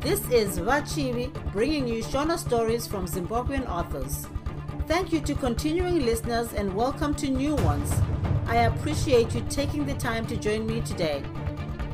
This 0.00 0.20
is 0.30 0.58
Vachivi 0.58 1.30
bringing 1.52 1.86
you 1.86 2.02
Shona 2.02 2.38
stories 2.38 2.86
from 2.86 3.06
Zimbabwean 3.06 3.68
authors. 3.68 4.26
Thank 4.88 5.12
you 5.12 5.20
to 5.20 5.34
continuing 5.34 6.06
listeners 6.06 6.54
and 6.54 6.74
welcome 6.74 7.14
to 7.16 7.28
new 7.28 7.54
ones. 7.56 7.92
I 8.46 8.56
appreciate 8.70 9.34
you 9.34 9.42
taking 9.50 9.84
the 9.84 9.94
time 9.94 10.26
to 10.28 10.36
join 10.36 10.66
me 10.66 10.80
today. 10.80 11.22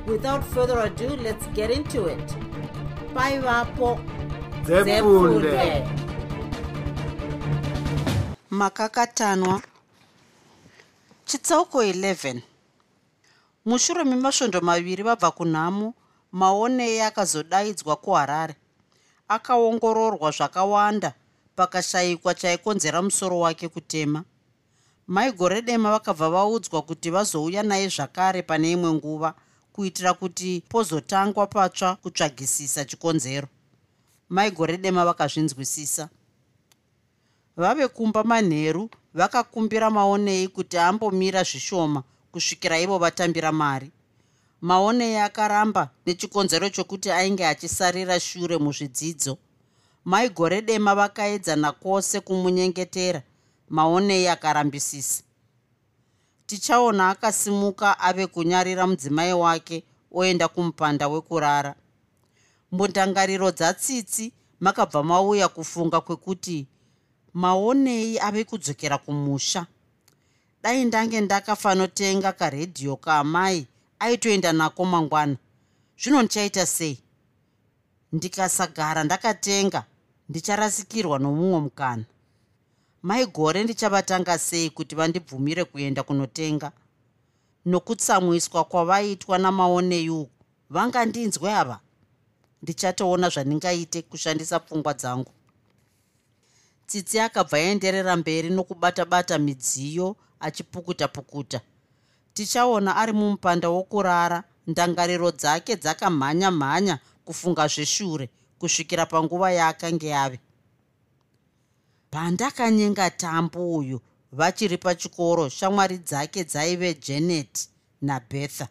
Without 0.06 0.44
further 0.44 0.78
ado, 0.78 1.08
let's 1.16 1.46
get 1.48 1.70
into 1.72 2.06
it. 2.06 2.26
Bye, 3.12 3.38
Vapo. 3.40 3.98
Makakatanwa 8.50 9.62
chitsauko 11.26 11.82
11 11.82 12.40
mushure 13.66 14.04
memasvondo 14.04 14.60
maviri 14.60 15.02
vabva 15.02 15.30
kunhamo 15.30 15.94
maonei 16.36 17.00
akazodaidzwa 17.00 17.96
kuharare. 17.96 18.56
Akaongororwa 19.28 20.30
zvakawanda 20.30 21.14
pakashayikwa 21.56 22.34
chaikonzera 22.34 23.02
musoro 23.02 23.40
wake 23.40 23.68
kutema. 23.68 24.24
Maigore 25.06 25.62
dema 25.62 25.90
vakabva 25.90 26.30
vaudzwa 26.30 26.82
kuti 26.82 27.10
vazouya 27.10 27.62
naye 27.62 27.88
zvakare 27.88 28.42
pane 28.42 28.72
imwe 28.72 28.92
nguva 28.92 29.34
kuitira 29.72 30.14
kuti 30.14 30.62
pozotangwa 30.68 31.46
patsva 31.46 31.96
kutsvagisisa 31.96 32.84
chikonzero. 32.84 33.48
Maigore 34.28 34.76
dema 34.76 35.04
vakazvinzwisisa. 35.04 36.08
Vave 37.56 37.88
kumba 37.88 38.24
manheru 38.24 38.90
vakakumbira 39.14 39.90
maonei 39.90 40.48
kuti 40.48 40.78
ambomira 40.78 41.42
zvishoma 41.42 42.02
kusvikira 42.32 42.80
ivo 42.80 42.98
vatambira 42.98 43.52
mari 43.52 43.90
maonei 44.60 45.16
akaramba 45.16 45.90
nechikonzero 46.06 46.68
chokuti 46.68 47.10
ainge 47.10 47.46
achisarira 47.46 48.20
shure 48.20 48.58
muzvidzidzo. 48.58 49.38
Maigore 50.04 50.62
dema 50.62 50.94
vakaedzana 50.94 51.72
kwose 51.72 52.20
kumunyengetera 52.20 53.22
maonei 53.68 54.28
akarambisisa 54.28 55.22
tichaona 56.46 57.10
akasimuka 57.10 57.98
ave 57.98 58.26
kunyarira 58.26 58.86
mudzimai 58.86 59.32
wake 59.32 59.84
oenda 60.12 60.48
kumupanda 60.48 61.08
wekurara. 61.08 61.74
Mbundangariro 62.72 63.50
dzatsitsi 63.50 64.32
makabva 64.60 65.02
mauya 65.02 65.48
kufunga 65.48 66.00
kwekuti 66.00 66.66
maonei 67.34 68.18
ave 68.18 68.44
kudzokera 68.44 68.98
kumusha. 68.98 69.66
Dai 70.62 70.84
ndange 70.84 71.20
ndakafanotenga 71.20 72.32
karedhiyo 72.32 72.96
kaamai 72.96 73.66
aitoenda 73.98 74.52
nako 74.52 74.84
mangwana. 74.84 75.36
Zvino 75.98 76.22
ndichaita 76.22 76.66
sei? 76.66 76.98
Ndikasagara 78.12 79.04
ndakatenga 79.04 79.84
ndicharasikirwa 80.28 81.18
nomumwe 81.18 81.60
mukana. 81.60 82.04
Mai 83.02 83.26
gore 83.26 83.64
ndichavatanga 83.64 84.38
sei 84.38 84.70
kuti 84.70 84.94
vandibvumire 84.94 85.64
kuenda 85.64 86.02
kunotenga? 86.02 86.72
Nokutsamwiswa 87.66 88.64
kwavaitwa 88.64 89.38
namaonei 89.38 90.10
uku 90.10 90.30
vangandinzwe 90.70 91.52
ava? 91.52 91.80
Ndichatoona 92.62 93.28
zvandingaite 93.28 94.02
kushandisa 94.02 94.60
pfungwa 94.60 94.94
dzangu. 94.94 95.32
Tsitsi 96.86 97.20
akabva 97.20 97.56
aenderera 97.56 98.16
mberi 98.16 98.50
nokubata-bata 98.50 99.38
midziyo 99.38 100.16
achipukuta-pukuta 100.40 101.60
tichaona 102.36 102.90
ari 102.96 103.12
mumupanda 103.12 103.68
wokurara. 103.68 104.44
Ndangariro 104.66 105.30
dzake 105.30 105.76
dzakamhanya-mhanya 105.76 106.98
kufunga 107.24 107.68
zveshure 107.68 108.26
kusvikira 108.58 109.06
panguva 109.06 109.52
yaakanga 109.52 110.22
ave 110.24 110.38
pandakanyenga 112.10 113.10
tambo 113.10 113.76
uyu 113.78 114.00
vachiri 114.32 114.78
pachikoro 114.78 115.48
shamwari 115.48 115.98
dzake 115.98 116.44
dzaive 116.44 116.94
janet 116.94 117.68
nabetha 118.02 118.68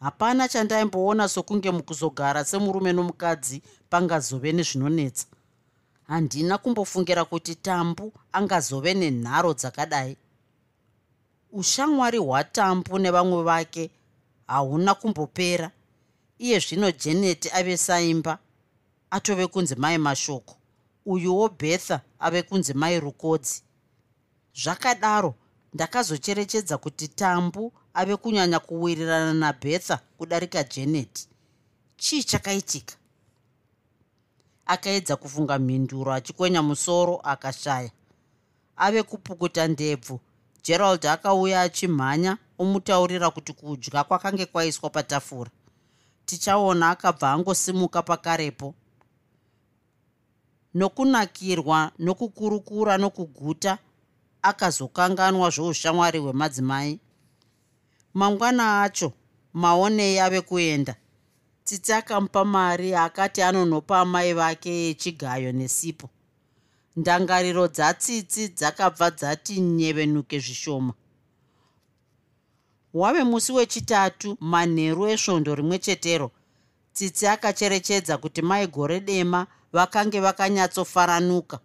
hapana 0.00 0.48
chandaimboona 0.48 1.28
sokunge 1.28 1.70
mukuzogara 1.70 2.44
semurume 2.44 2.92
nomukadzi 2.92 3.62
pangazove 3.90 4.52
nezvinonetsa. 4.52 5.26
Handina 6.08 6.58
kumbofungira 6.58 7.24
kuti 7.24 7.54
tambu 7.54 8.12
angazove 8.32 8.94
nenharo 8.94 9.54
dzakadai 9.54 10.16
ushamwari 11.58 12.18
hwatambu 12.18 12.98
nevamwe 12.98 13.42
vake 13.42 13.90
hauna 14.46 14.94
kumbopera. 14.94 15.70
Iye 16.38 16.58
zvino 16.58 16.90
janet 16.90 17.54
ave 17.54 17.76
saimba 17.76 18.38
atove 19.10 19.46
kunzi 19.46 19.74
mai 19.76 19.98
mashoko. 19.98 20.56
Uyuwo 21.06 21.48
betha 21.48 22.00
ave 22.18 22.42
kunzi 22.42 22.74
mai 22.74 23.00
rukodzi 23.00 23.62
zvakadaro 24.54 25.34
ndakazocherechedza 25.74 26.78
kuti 26.78 27.08
tambu 27.08 27.72
ave 27.94 28.16
kunyanya 28.16 28.58
kuwirirana 28.60 29.34
nabetha 29.34 29.96
kudarika 30.18 30.64
janet. 30.64 31.28
Chii 31.96 32.22
chakaitika? 32.24 32.94
Akaedza 34.66 35.16
kufunga 35.16 35.58
mhinduro 35.58 36.12
achikwenya 36.12 36.62
musoro 36.62 37.16
akashaya. 37.16 37.90
Ave 38.76 39.02
kupukuta 39.02 39.68
ndebvu 39.68 40.20
gerald 40.64 41.06
akauya 41.06 41.62
achimhanya 41.62 42.38
omutaurira 42.58 43.30
kuti 43.30 43.52
kudya 43.52 44.04
kwakange 44.04 44.46
kwaiswa 44.46 44.90
patafura. 44.90 45.50
Tichaona 46.26 46.90
akabva 46.90 47.32
angosimuka 47.32 48.02
pakarepo. 48.02 48.74
Nokunakirwa 50.74 51.92
nokukurukura 51.98 52.98
nokuguta 52.98 53.78
akazokanganwa 54.42 55.50
zvoushamwari 55.50 56.18
hwemadzimai. 56.18 57.00
Mangwana 58.14 58.82
acho 58.82 59.12
maonei 59.52 60.18
ave 60.18 60.40
kuenda. 60.40 60.94
Tsitsi 61.64 61.92
akamupa 61.92 62.44
mari 62.44 62.94
akati 62.94 63.42
anonopa 63.42 64.00
amai 64.00 64.32
vake 64.32 64.90
echigayo 64.90 65.52
nesipo 65.52 66.10
ndangariro 66.98 67.64
dzatsitsi 67.68 68.42
dzakabva 68.58 69.08
dzati 69.10 69.60
nyevenuke 69.60 70.38
zvishoma. 70.44 70.92
Wave 72.94 73.22
musi 73.30 73.52
wechitatu 73.52 74.36
manheru 74.40 75.02
esvondo 75.12 75.54
rimwe 75.54 75.78
chetero 75.78 76.28
tsitsi 76.94 77.26
akacherechedza 77.34 78.14
kuti 78.22 78.42
maigore 78.42 79.00
dema 79.00 79.46
vakange 79.72 80.18
vakanyatsofaranuka 80.20 81.56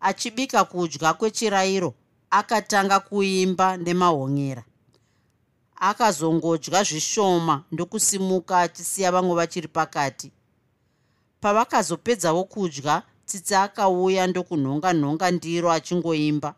achibika 0.00 0.64
kudya 0.64 1.14
kwechirayiro 1.18 1.90
akatanga 2.30 3.00
kuimba 3.00 3.76
nemahonyera 3.76 4.62
akazongodya 5.88 6.82
zvishoma 6.84 7.64
ndokusimuka 7.72 8.58
achisiya 8.58 9.12
vamwe 9.12 9.34
vachiri 9.34 9.68
pakati. 9.68 10.32
Pavakazopedzawo 11.40 12.44
kudya 12.44 13.02
tsitsi 13.26 13.54
akauya 13.54 14.26
ndokunhonga-nhonga 14.26 15.30
ndiro 15.30 15.72
achingoimba. 15.72 16.54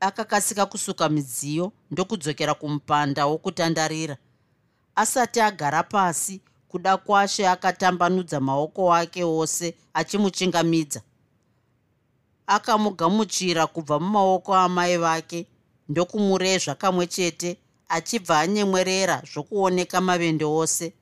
Akakasika 0.00 0.66
kusuka 0.66 1.08
midziyo 1.08 1.72
ndokudzokera 1.90 2.54
kumupanda 2.54 3.26
wokutandarira. 3.26 4.16
Asati 4.96 5.40
agara 5.40 5.82
pasi 5.82 6.40
kuda 6.68 6.96
kwashe 6.96 7.48
akatambanudza 7.48 8.40
maoko 8.40 8.94
ake 8.94 9.24
ose 9.24 9.74
achimuchingamidza. 9.94 11.00
Akamugamuchira 12.46 13.66
kubva 13.66 14.00
mumaoko 14.00 14.54
amai 14.54 14.96
vake 14.96 15.46
ndokumurezva 15.88 16.74
kamwe 16.74 17.06
chete 17.06 17.56
achibva 17.88 18.40
anyemwerera 18.40 19.22
zvokuoneka 19.32 20.00
mavende 20.00 20.44
ose. 20.44 20.92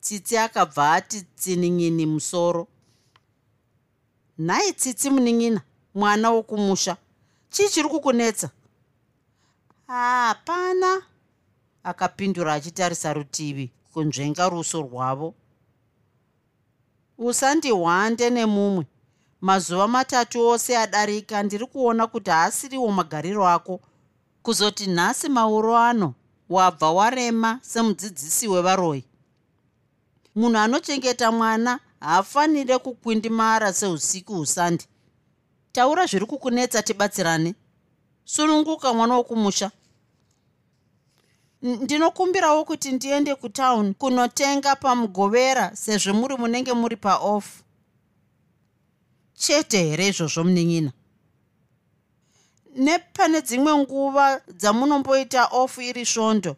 Tsitsi 0.00 0.36
akabva 0.38 0.92
ati 0.92 1.20
tsinin'ini 1.22 2.06
musoro 2.06 2.66
nhai 4.38 4.72
tsitsi 4.72 5.10
munin'ina 5.10 5.60
mwana 5.94 6.30
wokumusha. 6.30 6.96
Chii 7.50 7.68
chiri 7.68 7.88
kukunetsa? 7.88 8.50
Hapana 9.86 11.02
akapindura 11.84 12.54
achitarisa 12.54 13.12
rutivi 13.12 13.70
kunzvenga 13.92 14.48
ruso 14.48 14.82
rwavo. 14.82 15.34
Usandihwande 17.18 18.30
nemumwe. 18.30 18.86
Mazuva 19.40 19.88
matatu 19.88 20.46
ose 20.48 20.76
adarika 20.78 21.42
ndiri 21.42 21.66
kuona 21.66 22.06
kuti 22.06 22.30
haasiriwo 22.30 22.88
magariro 22.92 23.48
ako. 23.48 23.80
Kuzoti 24.42 24.86
nhasi 24.86 25.28
mauro 25.28 25.76
ano 25.78 26.14
wabva 26.48 26.90
warema 26.92 27.58
semudzidzisi 27.62 28.48
wevaroi. 28.48 29.04
Munhu 30.34 30.58
anochengeta 30.58 31.32
mwana 31.32 31.80
haafanire 32.00 32.78
kukwindimara 32.78 33.72
seusiku 33.72 34.34
husandi. 34.34 34.84
Taura 35.72 36.06
zviri 36.06 36.26
kukunetsa 36.26 36.82
tibatsirane. 36.82 37.54
Sununguka 38.24 38.94
mwana 38.94 39.14
wokumusha. 39.14 39.70
Ndinokumbirawo 41.62 42.64
kuti 42.64 42.92
ndiende 42.92 43.34
kutauni 43.34 43.94
kunotenga 43.94 44.76
pamugovera 44.76 45.76
sezvo 45.76 46.14
muri 46.14 46.36
munenge 46.36 46.72
muri 46.72 46.96
paofu 46.96 47.62
chete 49.38 49.78
here 49.84 50.08
izvozvo 50.08 50.44
munin'ina 50.44 50.92
nepane 52.84 53.40
dzimwe 53.40 53.72
nguva 53.80 54.40
dzamunomboita 54.60 55.42
ofu 55.60 55.80
iri 55.88 56.04
svondo 56.06 56.52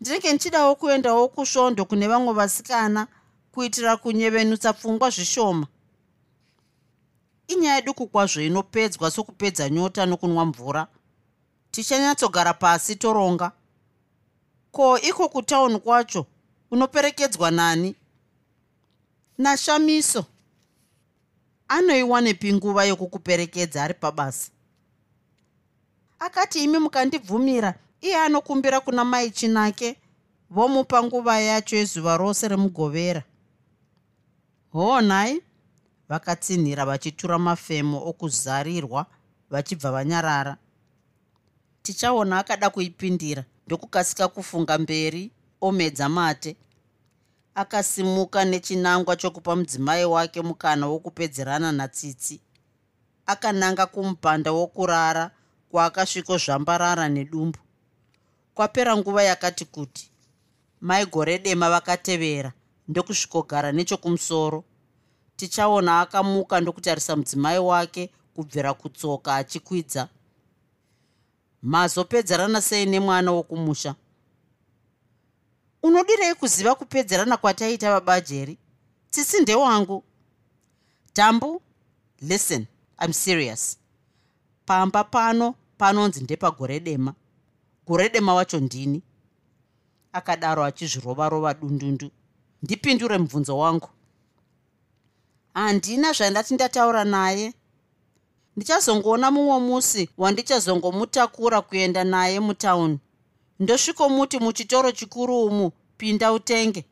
ndinenge 0.00 0.32
ndichidawo 0.32 0.74
kuendawo 0.74 1.28
kusvondo 1.28 1.84
kune 1.84 2.06
vamwe 2.08 2.32
vasikana 2.38 3.06
kuitira 3.54 3.96
kunyevenutsa 3.96 4.72
pfungwa 4.72 5.10
zvishoma. 5.10 5.66
Inyaya 7.48 7.82
duku 7.82 8.06
kwazvo 8.06 8.42
inopedzwa 8.42 9.10
sokupedza 9.10 9.68
nyota 9.70 10.06
nokunwa 10.06 10.44
mvura. 10.44 10.86
Tichanyatsogara 11.70 12.54
pasi 12.54 12.96
toronga. 12.96 13.52
Ko 14.72 14.98
iko 14.98 15.28
kutauni 15.28 15.78
kwacho? 15.78 16.26
Unoperekedzwa 16.70 17.50
nani? 17.50 17.94
Nashamiso. 19.38 20.24
Anoiwanepi 21.68 22.52
nguva 22.52 22.84
yokukuperekedza 22.84 23.84
ari 23.84 23.94
pabasa? 23.94 24.50
Akati 26.18 26.64
imi 26.64 26.78
mukandibvumira 26.78 27.74
iye 28.00 28.16
anokumbira 28.16 28.80
kuna 28.80 29.04
mai 29.04 29.30
chinake? 29.30 29.96
Vomupa 30.50 31.02
nguva 31.02 31.40
yacho 31.40 31.76
yezuva 31.76 32.16
rose 32.16 32.48
remugovera 32.48 33.22
hoo 34.74 35.00
nhai 35.00 35.42
vakatsinhira 36.08 36.84
vachitura 36.86 37.38
mafemo 37.38 38.08
okuzarirwa 38.10 39.06
vachibva 39.50 39.92
vanyarara. 39.92 40.56
Tichaona 41.82 42.38
akada 42.38 42.70
kuipindira 42.70 43.44
ndokukasika 43.66 44.28
kufunga 44.28 44.78
mberi 44.78 45.30
omedza 45.60 46.08
mate. 46.08 46.56
Akasimuka 47.54 48.44
nechinangwa 48.44 49.16
chokupa 49.16 49.56
mudzimai 49.56 50.04
wake 50.04 50.42
mukana 50.42 50.86
wokupedzerana 50.86 51.72
natsitsi. 51.72 52.40
Akananga 53.26 53.86
kumupanda 53.86 54.52
wokurara 54.52 55.30
kwaakasvikozvambarara 55.70 57.08
nedumbu. 57.08 57.58
Kwapera 58.54 58.96
nguva 58.96 59.22
yakati 59.22 59.64
kuti 59.64 60.10
mai 60.80 61.06
gore 61.06 61.38
dema 61.38 61.70
vakatevera 61.70 62.52
ndokusvikogara 62.88 63.72
nechokumusoro 63.72 64.64
tichaona 65.36 66.00
akamuka 66.00 66.60
ndokutarisa 66.60 67.16
mudzimai 67.16 67.58
wake 67.58 68.10
kubvira 68.34 68.74
kutsoka 68.74 69.34
achikwidza. 69.36 70.08
Mazopedzerana 71.62 72.60
sei 72.60 72.86
nemwana 72.86 73.32
wokumusha? 73.32 73.94
Unodirei 75.82 76.34
kuziva 76.34 76.74
kupedzerana 76.74 77.36
kwataita 77.36 77.90
babajeri 77.90 78.58
tsitsi 79.10 79.40
ndewangu. 79.40 80.04
Tambu 81.12 81.62
listen 82.20 82.66
im 83.04 83.12
serious. 83.12 83.78
Pamba 84.66 85.04
pano 85.04 85.54
panonzi 85.78 86.20
ndepagore 86.24 86.80
dema. 86.80 87.14
Gore 87.86 88.08
dema 88.08 88.34
wacho 88.34 88.60
ndini. 88.60 89.02
Akadaro 90.12 90.64
achizvirova-rova 90.64 91.54
dundundu 91.54 92.10
ndipindure 92.64 93.18
mubvunzo 93.18 93.58
wangu. 93.58 93.88
Handina 95.54 96.12
zvandati 96.12 96.54
ndataura 96.54 97.04
naye. 97.04 97.54
Ndichazongoona 98.56 99.30
mumwe 99.30 99.58
musi 99.60 100.08
wandichazongomutakura 100.18 101.60
kuenda 101.60 102.04
naye 102.04 102.40
mutauni. 102.40 102.98
Ndosvikomuti 103.60 104.38
muchitoro 104.38 104.92
chikuru 104.92 105.44
umu 105.44 105.72
pinda 105.98 106.32
utenge. 106.32 106.84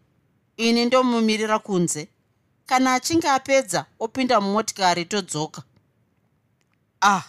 Ini 0.56 0.84
ndomumirira 0.84 1.58
kunze. 1.58 2.08
Kana 2.66 2.94
achinge 2.94 3.28
apedza 3.28 3.86
opinda 3.98 4.40
mumotikari 4.40 5.04
todzoka. 5.04 5.62
Ah 7.00 7.22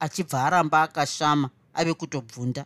achibva 0.00 0.44
aramba 0.44 0.82
akashama 0.82 1.50
ave 1.74 1.94
kutobvunda 1.94 2.64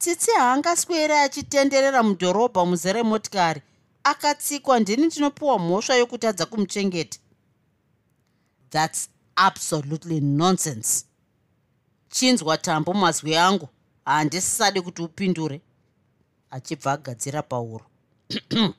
tsitsi 0.00 0.30
haangaswere 0.30 1.14
achitenderera 1.18 2.02
mudhorobha 2.02 2.64
muzere 2.64 3.02
motikari. 3.02 3.60
Akatsikwa 4.04 4.80
ndini 4.80 5.06
ndinopiwa 5.06 5.58
mhosva 5.58 5.94
yokutadza 5.94 6.46
kumuchengeta. 6.46 7.18
Thats 8.70 9.08
absolutely 9.36 10.20
nonsense. 10.20 11.04
Chinzwa 12.10 12.58
tambo 12.58 12.94
mazwi 12.94 13.36
angu. 13.36 13.68
Handisisadi 14.04 14.80
kuti 14.80 15.02
upindure. 15.02 15.60
Achibva 16.50 16.92
agadzira 16.92 17.42
pauro 17.42 17.86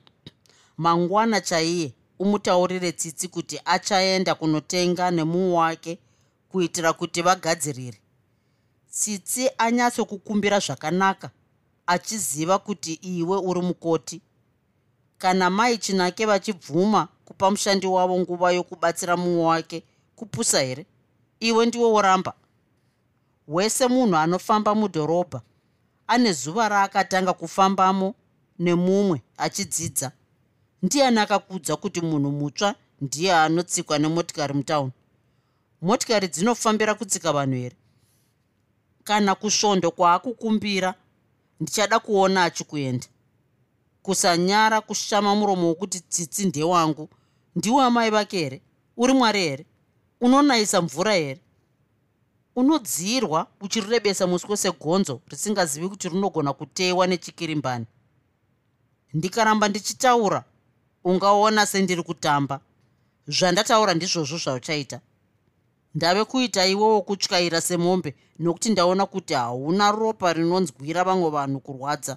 mangwana 0.78 1.40
chaiye 1.40 1.92
umutaurire 2.18 2.92
tsitsi 2.92 3.28
kuti 3.28 3.60
achaenda 3.64 4.34
kunotenga 4.34 5.10
nemumwe 5.10 5.52
wake 5.56 5.98
kuitira 6.48 6.92
kuti 6.92 7.22
vagadzirire 7.22 8.01
tsitsi 8.92 9.50
anyatsokukumbira 9.58 10.58
zvakanaka 10.58 11.30
achiziva 11.86 12.58
kuti 12.58 12.92
iwe 12.92 13.36
uri 13.38 13.60
mukoti. 13.62 14.20
Kana 15.18 15.50
mai 15.50 15.78
chinake 15.78 16.26
vachibvuma 16.26 17.08
kupa 17.24 17.50
mushandi 17.50 17.86
wavo 17.86 18.18
nguva 18.18 18.52
yokubatsira 18.52 19.16
mumwe 19.16 19.44
wake 19.44 19.82
kupusa 20.16 20.60
here? 20.60 20.86
Iwe 21.40 21.66
ndiwe 21.66 21.84
woramba. 21.84 22.34
Wese 23.48 23.86
munhu 23.88 24.16
anofamba 24.16 24.74
mudhorobha 24.74 25.40
ane 26.06 26.32
zuva 26.32 26.68
raakatanga 26.68 27.32
kufambamo 27.32 28.14
nemumwe 28.58 29.22
achidzidza. 29.36 30.12
Ndiani 30.82 31.18
akakudza 31.20 31.76
kuti 31.76 32.00
munhu 32.00 32.30
mutsva 32.30 32.74
ndiye 33.00 33.34
anotsikwa 33.34 33.98
nemotikari 33.98 34.54
mutauni 34.54 34.92
motikari 35.82 36.28
dzinofambira 36.28 36.94
kutsika 36.94 37.32
vanhu 37.32 37.54
here 37.56 37.76
kana 39.12 39.34
kusvondo 39.34 39.90
kwaakukumbira 39.90 40.94
ndichada 41.60 41.98
kuona 41.98 42.44
achikuenda. 42.44 43.06
Kusanyara 44.02 44.80
kushama 44.80 45.34
muromo 45.36 45.66
wokuti 45.66 46.00
tsitsi 46.00 46.44
ndewangu. 46.46 47.08
Ndiwe 47.56 47.84
amai 47.84 48.10
vake 48.10 48.38
here? 48.38 48.62
Uri 48.96 49.12
mwari 49.12 49.40
here? 49.40 49.66
Unonayisa 50.20 50.82
mvura 50.82 51.12
here? 51.14 51.40
Unodziyirwa 52.56 53.46
uchirirебesa 53.60 54.26
muswe 54.26 54.56
segonzo 54.56 55.20
risingazivi 55.28 55.88
kuti 55.88 56.08
rinogona 56.08 56.52
kutewa 56.52 57.06
nechikirimbani 57.06 57.86
ndikaramba 59.14 59.68
ndichitaura. 59.68 60.44
Ungaona 61.04 61.66
sendiri 61.66 62.02
kutamba. 62.02 62.60
Zvandataura 63.28 63.94
ndizvozvo 63.94 64.38
zvauchaita 64.38 65.00
ndave 65.94 66.24
kuita 66.24 66.66
iwowo 66.66 67.02
kutyaira 67.02 67.60
semombe 67.60 68.14
nokuti 68.38 68.70
ndaona 68.70 69.06
kuti 69.06 69.34
hauna 69.34 69.92
ropa 69.92 70.32
rinonzwira 70.32 71.04
vamwe 71.04 71.30
vanhu 71.30 71.60
kurwadza. 71.60 72.16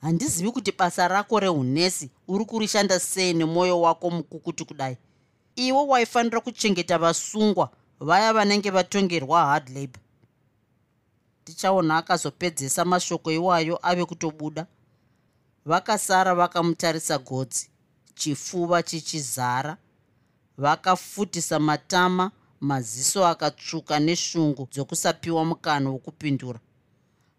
Handizivi 0.00 0.50
kuti 0.50 0.72
basa 0.72 1.08
rako 1.08 1.40
reunesi 1.40 2.10
uri 2.28 2.44
kurishanda 2.44 3.00
sei 3.00 3.34
nemwoyo 3.34 3.80
wako 3.80 4.10
mukukuti 4.10 4.64
kudai. 4.64 4.96
Iwe 5.56 5.82
waifanira 5.86 6.40
kuchengeta 6.40 6.98
vasungwa 6.98 7.70
vaya 8.00 8.32
vanenge 8.32 8.70
vatongerwa 8.70 9.46
hard 9.46 9.68
labor. 9.68 10.00
Tichaona 11.44 11.96
akazopedzesa 11.96 12.84
mashoko 12.84 13.32
iwayo 13.32 13.78
ave 13.82 14.04
kutobuda. 14.04 14.66
Vakasara 15.66 16.34
vakamutarisa 16.34 17.18
godzi 17.18 17.70
chifuva 18.14 18.82
chichizara 18.82 19.76
vakafutisa 20.58 21.58
matama 21.58 22.30
maziso 22.60 23.26
akatsvuka 23.26 23.98
neshungu 23.98 24.68
dzokusapiwa 24.72 25.44
mukana 25.44 25.90
wokupindura. 25.90 26.60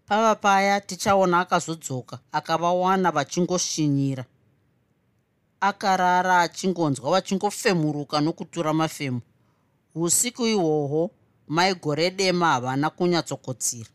Pava 0.05 0.35
paya 0.35 0.81
tichaona 0.81 1.39
akazodzoka 1.39 2.19
akavawana 2.31 3.11
vachingoshinyira. 3.11 4.25
Akarara 5.59 6.41
achingonzwa 6.41 7.11
vachingofemuruka 7.11 8.21
nokutura 8.21 8.73
mafemo 8.73 9.21
usiku 9.95 10.47
ihwohwo 10.47 11.11
mai 11.47 11.73
gore 11.75 12.11
dema 12.11 12.47
havana 12.51 12.89
kunyatsokotsira. 12.89 13.89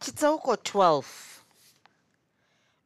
Chitsauko 0.00 0.54
12 0.54 1.02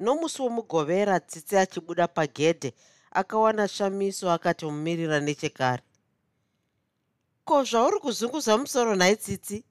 nomusi 0.01 0.43
womugovera 0.43 1.21
tsitsi 1.21 1.57
achibuda 1.57 2.09
pagedhe 2.09 2.75
akawana 3.11 3.69
shamiso 3.69 4.31
akati 4.31 4.65
mumirira 4.65 5.21
nechekare 5.21 5.83
ko 7.45 7.65
zvauri 7.65 7.99
kuzunguza 8.01 8.59
musoro 8.59 8.95
nhai 8.97 9.17
tsitsi 9.17 9.65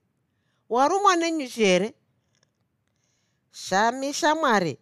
warumwa 0.69 1.15
nenyuchi 1.15 1.63
here? 1.65 1.93
Shami 3.51 4.13
shamwari 4.13 4.79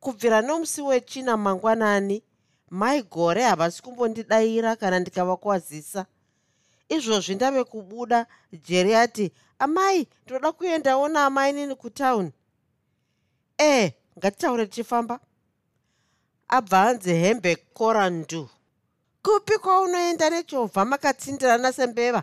kubvira 0.00 0.40
nomusi 0.42 0.82
wechina 0.82 1.36
mangwanani. 1.36 2.22
Mai 2.70 3.02
gore 3.02 3.42
havasi 3.42 3.82
kumbondidayira 3.82 4.76
kana 4.76 4.98
ndikavakwazisa 5.00 6.06
izvozvi 6.88 7.34
ndave 7.34 7.64
kubuda. 7.64 8.26
Jeri 8.52 8.94
ati 8.94 9.32
amai 9.58 10.08
ndoda 10.26 10.52
kuendawo 10.52 11.08
naamai 11.08 11.52
nini 11.52 11.74
kutauni 11.74 12.32
ee 13.58 13.92
ngatitaure 14.18 14.66
tichifamba. 14.66 15.20
Abva 16.48 16.82
anzi 16.82 17.14
hembe 17.14 17.56
korandu 17.56 18.48
kupi 19.22 19.58
kwaunoenda 19.58 20.30
nechovha 20.30 20.84
makatsindirana 20.84 21.72
sembeva? 21.72 22.22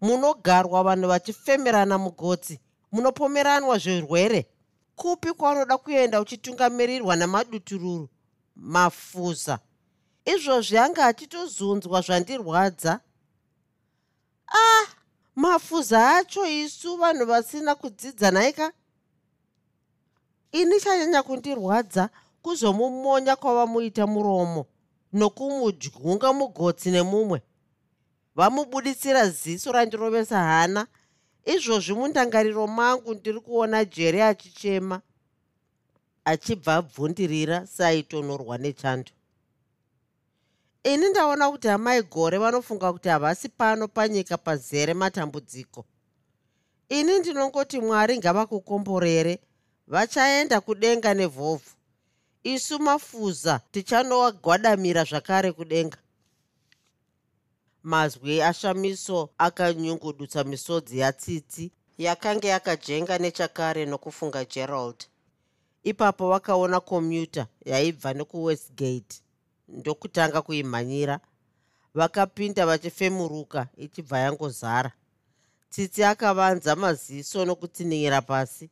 Munogarwa 0.00 0.82
vanhu 0.82 1.08
vachifemerana 1.08 1.98
mugotsi 1.98 2.60
munopomeranwa 2.92 3.78
zvirwere. 3.78 4.46
Kupi 4.96 5.32
kwaunoda 5.32 5.78
kuenda 5.78 6.20
uchitungamirirwa 6.20 7.16
namadutururu? 7.16 8.08
Mafuza. 8.56 9.58
Izvozvi 10.24 10.78
anga 10.78 11.06
achitozunzwa 11.06 12.00
zvandirwadza? 12.00 13.00
Ah 14.48 14.86
mafuza 15.36 16.16
acho 16.16 16.46
isu 16.46 16.96
vanhu 16.96 17.26
vasina 17.26 17.74
kudzidza 17.74 18.30
naika? 18.30 18.72
Ini 20.52 20.80
chanyanya 20.80 21.22
kundirwadza 21.22 22.10
kuzomumonya 22.42 23.36
kwavamuita 23.36 24.06
muromo 24.06 24.66
nokumudyunga 25.12 26.32
mugotsi 26.32 26.90
nemumwe. 26.90 27.42
Vamubuditsira 28.36 29.28
ziso 29.28 29.72
randirovesa 29.72 30.38
hana. 30.38 30.86
Izvozvi 31.44 31.92
mundangariro 31.94 32.66
mangu 32.66 33.14
ndiri 33.14 33.40
kuona 33.40 33.84
jeri 33.84 34.20
achichema 34.20 35.00
achibva 36.24 36.74
abvundirira 36.74 37.66
saitonorwa 37.66 38.58
nechando. 38.58 39.10
Ini 40.84 41.08
ndaona 41.08 41.50
kuti 41.50 41.68
amai 41.68 42.02
gore 42.02 42.38
vanofunga 42.38 42.92
kuti 42.92 43.08
havasi 43.08 43.48
pano 43.48 43.88
panyika 43.88 44.38
pazere 44.38 44.94
matambudziko. 44.94 45.84
Ini 46.88 47.18
ndinongoti 47.18 47.80
mwari 47.80 48.18
ngavakukomborere 48.18 49.38
vachaenda 49.86 50.60
kudenga 50.60 51.14
nevhovhu 51.14 51.70
isu 52.44 52.78
mafuza 52.78 53.60
tichanowagwadamira 53.72 55.04
zvakare 55.04 55.52
kudenga. 55.52 55.98
Mazwi 57.82 58.42
ashamiso 58.42 59.30
akanyungudutsa 59.38 60.44
misodzi 60.44 60.98
yatsitsi 60.98 61.72
yakanga 61.98 62.48
yakajenga 62.48 63.18
nechakare 63.18 63.86
nokufunga 63.86 64.44
gerald. 64.44 65.06
Ipapo 65.82 66.28
vakaona 66.30 66.80
komuta 66.80 67.46
yaibva 67.64 68.14
nekuwestgate 68.14 69.22
ndokutanga 69.68 70.42
kuimhanyira. 70.42 71.20
Vakapinda 71.94 72.66
vachifemuruka 72.66 73.68
ichibva 73.76 74.18
yangozara. 74.18 74.92
Tsitsi 75.70 76.04
akavanza 76.04 76.76
maziso 76.76 77.44
nokutsinira 77.44 78.22
pasi 78.22 78.70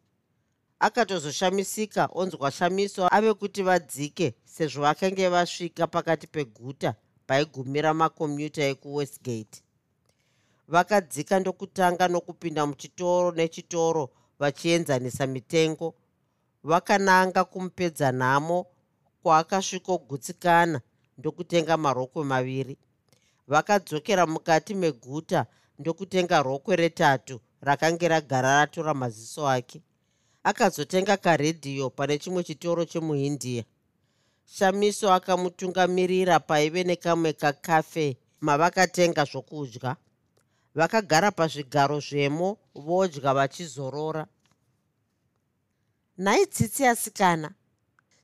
akatozoshamisika 0.80 2.08
onzwa 2.12 2.50
shamiso 2.50 3.08
ave 3.16 3.34
kuti 3.34 3.62
vadzike 3.62 4.34
sezvo 4.44 4.82
vakange 4.82 5.28
vasvika 5.28 5.86
pakati 5.86 6.26
peguta 6.26 6.94
paigumira 7.26 7.94
makomyuta 7.94 8.62
ekuwestgate. 8.72 9.58
Vakadzika 10.68 11.40
ndokutanga 11.40 12.08
nokupinda 12.08 12.66
muchitoro 12.66 13.32
nechitoro 13.32 14.10
vachienzanisa 14.38 15.26
mitengo. 15.26 15.94
Vakananga 16.64 17.44
kumupedza 17.44 18.12
nhamo 18.12 18.66
kwaakasvikogutsikana 19.22 20.80
ndokutenga 21.18 21.76
marokwe 21.76 22.24
maviri. 22.24 22.78
Vakadzokera 23.48 24.26
mukati 24.26 24.74
meguta 24.74 25.46
ndokutenga 25.78 26.42
rokwe 26.42 26.76
retatu 26.76 27.40
rakange 27.60 28.08
ragara 28.08 28.58
ratora 28.58 28.94
maziso 28.94 29.48
ake 29.48 29.82
akazotenga 30.42 31.16
karedhiyo 31.16 31.90
pane 31.90 32.18
chimwe 32.18 32.42
chitoro 32.44 32.84
chemuindia. 32.84 33.64
Shamiso 34.46 35.12
akamutungamirira 35.12 36.40
paive 36.40 36.84
nekamwe 36.84 37.32
kakafe 37.32 38.16
mavakatenga 38.40 39.24
zvokudya. 39.24 39.96
Vakagara 40.74 41.30
pazvigaro 41.30 42.00
zvemo 42.00 42.58
vodya 42.74 43.34
vachizorora. 43.34 44.26
Nhai 46.18 46.46
tsitsi 46.46 46.86
asikana 46.86 47.54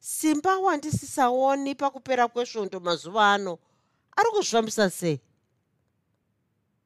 simba 0.01 0.59
wandisisaoni 0.59 1.75
pakupera 1.75 2.29
kwesvondo 2.29 2.81
mazuva 2.81 3.33
ano 3.35 3.59
ari 4.17 4.31
kuzvifambisa 4.31 4.91
sei? 4.91 5.21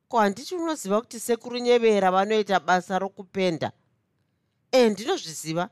Ko 0.08 0.18
handiti 0.18 0.54
unoziva 0.54 1.00
kuti 1.00 1.20
sekuru 1.20 1.58
nyevera 1.58 2.10
vanoita 2.10 2.60
basa 2.60 2.98
rokupenda 2.98 3.72
e 4.72 4.90
ndinozviziva. 4.90 5.70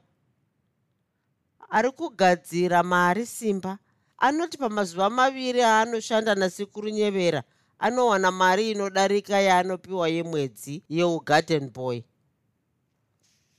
Ari 1.71 1.91
kugadzira 1.91 2.83
mari 2.83 3.27
simba. 3.27 3.79
Anoti 4.19 4.59
pamazuva 4.59 5.11
maviri 5.11 5.63
aanoshanda 5.63 6.35
nasekuru 6.35 6.89
nyevera 6.89 7.43
anowana 7.79 8.31
mari 8.31 8.71
inodarika 8.71 9.41
yaanopiwa 9.41 10.09
yemwedzi 10.09 10.83
yeugarden 10.89 11.71
boy. 11.71 12.03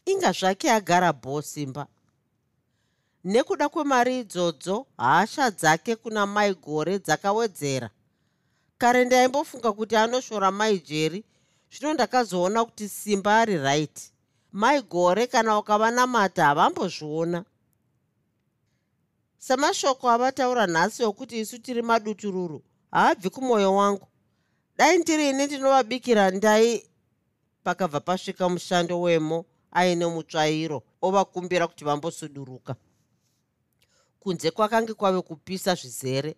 Inga 0.05 0.31
zvake 0.31 0.71
agara 0.71 1.13
bo 1.13 1.41
simba. 1.41 1.87
Nekuda 3.23 3.69
kwemari 3.69 4.19
idzodzo 4.19 4.87
hasha 4.97 5.51
dzake 5.51 5.95
kuna 5.95 6.25
mai 6.25 6.53
gore 6.53 6.99
dzakawedzera. 6.99 7.89
Kare 8.77 9.05
ndaimbofunga 9.05 9.71
kuti 9.71 9.95
anoshora 9.95 10.51
mai 10.51 10.79
jeri 10.79 11.23
zvino 11.71 11.93
ndakazoona 11.93 12.65
kuti 12.65 12.89
simba 12.89 13.39
ari 13.39 13.57
right 13.57 14.11
mai 14.51 14.81
gore 14.81 15.27
kana 15.27 15.59
ukavanamata 15.59 16.45
havambozviona 16.45 17.45
semashoko 19.37 20.09
avataura 20.09 20.67
nhasi 20.67 21.03
okuti 21.03 21.39
isu 21.39 21.59
tiri 21.59 21.81
madutururu 21.81 22.63
haabvi 22.91 23.29
kumwoyo 23.29 23.75
wangu. 23.75 24.07
Dai 24.77 24.97
ndiri 24.97 25.29
ini 25.29 25.45
ndinovabikira 25.45 26.31
ndai. 26.31 26.89
Pakabva 27.63 27.99
pasvika 27.99 28.49
mushando 28.49 29.01
wemo 29.01 29.45
aine 29.71 30.05
mutsvairo 30.05 30.83
ovakumbira 31.01 31.67
kuti 31.67 31.85
vambosuduruka. 31.85 32.75
Kunze 34.19 34.51
kwakange 34.51 34.93
kwave 34.93 35.21
kupisa 35.21 35.75
zvizere. 35.75 36.35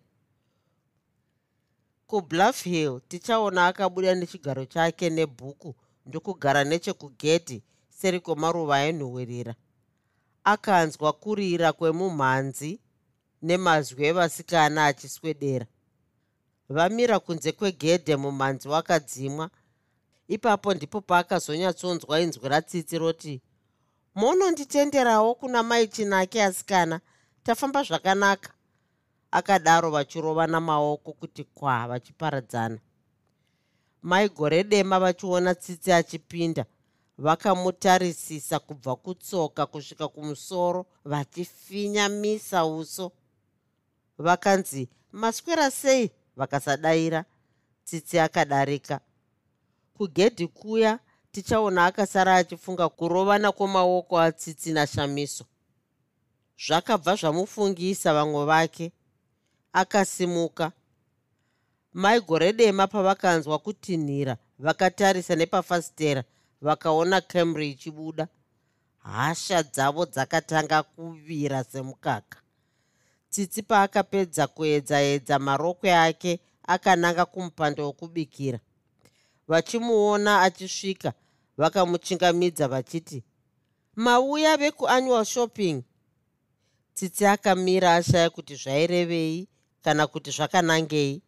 Kubluff 2.06 2.62
hill 2.64 3.00
tichaona 3.08 3.66
akabuda 3.66 4.14
nechigaro 4.14 4.64
chake 4.64 5.10
nebhuku 5.10 5.74
ndokugara 6.06 6.64
nechekugedhi 6.64 7.62
seri 8.02 8.20
kwemaruva 8.20 8.76
ainhuhwirira 8.76 9.54
akanzwa 10.44 11.12
kurira 11.22 11.68
kwemumhanzi 11.78 12.80
nemazwi 13.46 14.02
evasikana 14.10 14.80
achiswedera. 14.90 15.66
Vamira 16.74 17.16
kunze 17.24 17.52
kwegedhe 17.52 18.16
mumhanzi 18.16 18.66
wakadzimwa. 18.68 19.46
Ipapo 20.34 20.74
ndipo 20.74 21.00
paakazonyatsonzwa 21.00 22.20
inzwi 22.24 22.48
ratsitsi 22.48 22.98
roti 22.98 23.34
munonditenderawo 24.14 25.34
kuna 25.34 25.62
mai 25.62 25.86
chinake 25.94 26.42
asikana 26.42 27.00
tafamba 27.44 27.82
zvakanaka. 27.82 28.50
Akadaro 29.30 29.90
vachirova 29.90 30.46
namaoko 30.46 31.12
kuti 31.12 31.44
kwa 31.44 31.88
vachiparadzana. 31.88 32.78
Mai 34.02 34.28
gore 34.28 34.64
dema 34.64 35.00
vachiona 35.00 35.54
tsitsi 35.54 35.92
achipinda 35.92 36.64
vakamutarisisa 37.18 38.58
kubva 38.58 38.96
kutsoka 38.96 39.66
kusvika 39.66 40.08
kumusoro 40.08 40.86
vachifinyamisa 41.04 42.64
uso. 42.64 43.12
Vakanzi 44.18 44.88
maswera 45.12 45.70
sei? 45.70 46.10
Vakasadayira 46.36 47.24
tsitsi 47.84 48.18
akadarika 48.18 49.00
kugedhi 49.94 50.46
kuya 50.46 50.98
tichaona 51.32 51.86
akasara 51.86 52.36
achifunga 52.36 52.88
kurovana 52.88 53.52
kwemaoko 53.52 54.20
atsitsi 54.20 54.72
nashamiso. 54.72 55.44
Zvakabva 56.66 57.14
zvamufungisa 57.14 58.14
vamwe 58.14 58.44
vake. 58.44 58.92
Akasimuka. 59.72 60.72
Mai 61.92 62.20
gore 62.20 62.52
dema 62.52 62.86
pavakanzwa 62.86 63.58
kutinhira 63.58 64.36
vakatarisa 64.58 65.36
nepafasitera 65.36 66.24
vakaona 66.62 67.20
camry 67.20 67.70
ichibuda 67.70 68.28
hasha 68.98 69.62
dzavo 69.62 70.06
dzakatanga 70.06 70.82
kuvira 70.82 71.64
semukaka. 71.64 72.38
Tsitsi 73.30 73.62
paakapedza 73.62 74.46
kuedzaedza 74.46 75.38
marokwe 75.38 75.90
ake 75.94 76.40
akananga 76.62 77.24
kumupando 77.24 77.84
wokubikira. 77.86 78.60
Vachimuona 79.48 80.42
achisvika 80.42 81.12
vakamuchingamidza 81.56 82.68
vachiti 82.68 83.24
mauya 83.96 84.56
vekuannual 84.56 85.24
shopping. 85.24 85.82
Tsitsi 86.94 87.26
akamira 87.26 87.94
ashaya 87.94 88.30
kuti 88.30 88.54
zvairevei 88.56 89.48
kana 89.84 90.06
kuti 90.06 90.30
zvakanangei. 90.30 91.22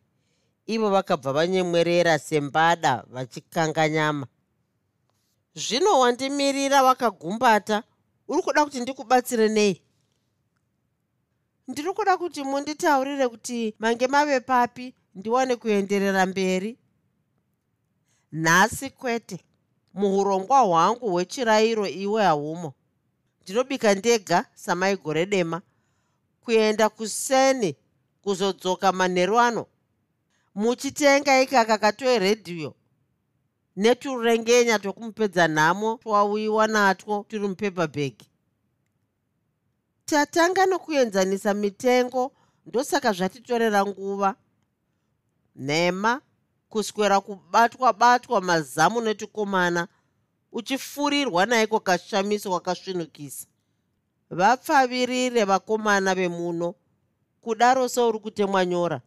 Ivo 0.67 0.91
vakabva 0.91 1.33
vanyemwerera 1.33 2.19
sembada 2.19 3.05
vachikanga 3.11 3.89
nyama 3.89 4.27
zvino 5.55 5.99
wandimirira 6.01 6.83
wakagumbata. 6.83 7.83
Uri 8.29 8.43
kuda 8.43 8.65
kuti 8.65 8.81
ndikubatsire 8.81 9.49
nei? 9.49 9.83
Ndiri 11.69 11.93
kuda 11.93 12.17
kuti 12.17 12.45
munditaurire 12.45 13.29
kuti 13.29 13.75
mange 13.79 14.07
mave 14.07 14.41
papi 14.41 14.95
ndiwane 15.15 15.57
kuenderera 15.57 16.27
mberi. 16.27 16.79
Nhasi 18.33 18.91
kwete 18.91 19.39
muurongwa 19.95 20.61
hwangu 20.61 21.11
hwechirayiro 21.11 21.87
iwe 21.89 22.23
haumo. 22.23 22.75
Ndinobika 23.43 23.95
ndega 23.95 24.47
samai 24.55 24.97
gore 24.97 25.27
dema 25.27 25.63
kuenda 26.41 26.89
kuseni 26.89 27.77
kuzodzoka 28.23 28.93
manheru 28.93 29.41
ano 29.41 29.67
muchitenga 30.55 31.43
ikaka 31.43 31.79
katoeredhiyo 31.79 32.75
neturengenya 33.77 34.79
twokumupedza 34.79 35.49
nhamo 35.49 35.99
twauyiwa 36.03 36.67
natwo 36.67 37.25
tiri 37.29 37.49
mupepabhegi 37.49 38.29
tatanga 40.05 40.67
nokuenzanisa 40.67 41.55
mitengo 41.55 42.33
ndosaka 42.67 43.13
zvatitorera 43.13 43.87
nguva. 43.87 44.35
Nhema 45.57 46.21
kuswera 46.69 47.21
kubatwa 47.21 47.93
batwa 47.93 48.41
mazamu 48.41 49.01
netukomana 49.01 49.89
uchifurirwa 50.53 51.47
naiko 51.47 51.81
kashamiso 51.81 52.51
kwakasvinukisa. 52.51 53.47
Vapfavirire 54.31 55.45
vakomana 55.45 56.15
vemuno 56.15 56.75
kudaro 57.41 57.89
seuri 57.89 58.19
kutemwa 58.19 58.65
nyora. 58.67 59.01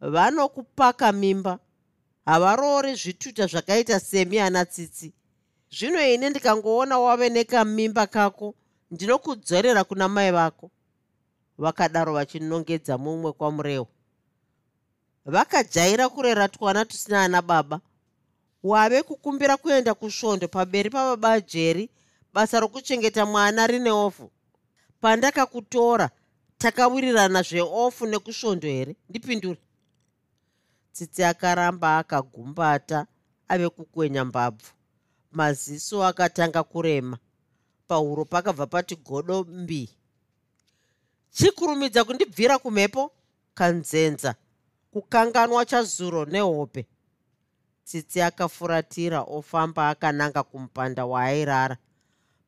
Vanokupaka 0.00 1.12
mimba 1.12 1.58
havaroori 2.24 2.94
zvituta 2.94 3.46
zvakaita 3.46 4.00
semi 4.00 4.38
ana 4.40 4.64
tsitsi. 4.64 5.12
Zvino 5.70 6.00
ine 6.14 6.30
ndikangoona 6.30 6.98
wave 6.98 7.28
nekamimba 7.28 8.06
kako 8.06 8.54
ndinokudzorera 8.90 9.84
kuna 9.84 10.08
mai 10.08 10.30
vako. 10.32 10.70
Vakadaro 11.58 12.12
vachinongedza 12.12 12.98
mumwe 12.98 13.32
kwamurewo 13.32 13.88
vakajaira 15.24 16.08
kurera 16.08 16.48
twana 16.48 16.84
tusina 16.84 17.22
ana 17.24 17.42
baba. 17.42 17.80
Wave 18.62 19.02
kukumbira 19.02 19.56
kuenda 19.56 19.94
kusvondo 19.94 20.48
pamberi 20.48 20.90
pababa 20.90 21.40
jeri 21.40 21.90
basa 22.32 22.60
rokuchengeta 22.60 23.26
mwana 23.26 23.66
rine 23.66 23.90
ofu. 23.90 24.30
Pandakakutora 25.00 26.10
takawirirana 26.58 27.42
zveofu 27.42 28.06
nekusvondo 28.06 28.68
here? 28.68 28.96
Ndipindure 29.08 29.58
tsitsi 30.92 31.24
akaramba 31.24 31.98
akagumbata 31.98 33.06
ave 33.48 33.68
kukwenya 33.68 34.24
mbabvu. 34.24 34.66
Maziso 35.32 36.04
akatanga 36.04 36.62
kurema. 36.62 37.18
Pahuro 37.88 38.24
pakabva 38.24 38.66
pati 38.66 38.96
godo 38.96 39.44
mbi. 39.44 39.90
Chikurumidza 41.30 42.04
kundibvira 42.04 42.58
kumhepo 42.58 43.12
kanzenza. 43.54 44.34
Kukanganwa 44.92 45.64
chazuro 45.66 46.24
nehope. 46.24 46.86
Tsitsi 47.84 48.20
akafuratira 48.22 49.20
ofamba 49.22 49.88
akananga 49.88 50.42
kumupanda 50.42 51.06
waairara 51.06 51.76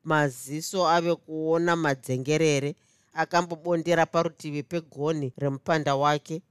maziso 0.03 0.87
ave 0.89 1.15
kuona 1.15 1.75
madzengerere 1.75 2.75
akambobondera 3.13 4.05
parutivi 4.05 4.63
pegonhi 4.63 5.33
remupanda 5.37 5.95
wake 5.95 6.41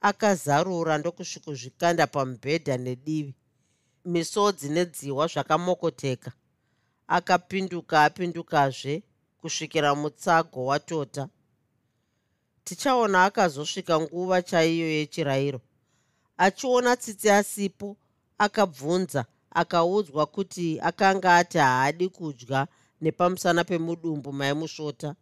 akazarura 0.00 0.98
ndokusvikuzvikanda 0.98 2.06
pamubhedha 2.06 2.76
nedivi. 2.76 3.34
Misodzi 4.04 4.68
nedziwa 4.68 5.26
zvakamokoteka. 5.26 6.32
Akapinduka 7.08 8.04
apindukazve 8.04 9.02
kusvikira 9.40 9.94
mutsago 9.94 10.66
watota. 10.66 11.28
Tichaona 12.64 13.24
akazosvika 13.24 14.00
nguva 14.00 14.42
chaiyo 14.42 14.88
yechirayiro. 14.96 15.60
Achiona 16.36 16.96
tsitsi 16.96 17.30
asipo 17.30 17.96
akabvunza 18.38 19.24
akaudzwa 19.50 20.26
kuti 20.26 20.80
akanga 20.80 21.36
ati 21.36 21.58
haadi 21.58 22.08
kudya 22.08 22.66
nepamusana 23.00 23.64
pemudumbu 23.64 24.32
maimusvota 24.32 25.14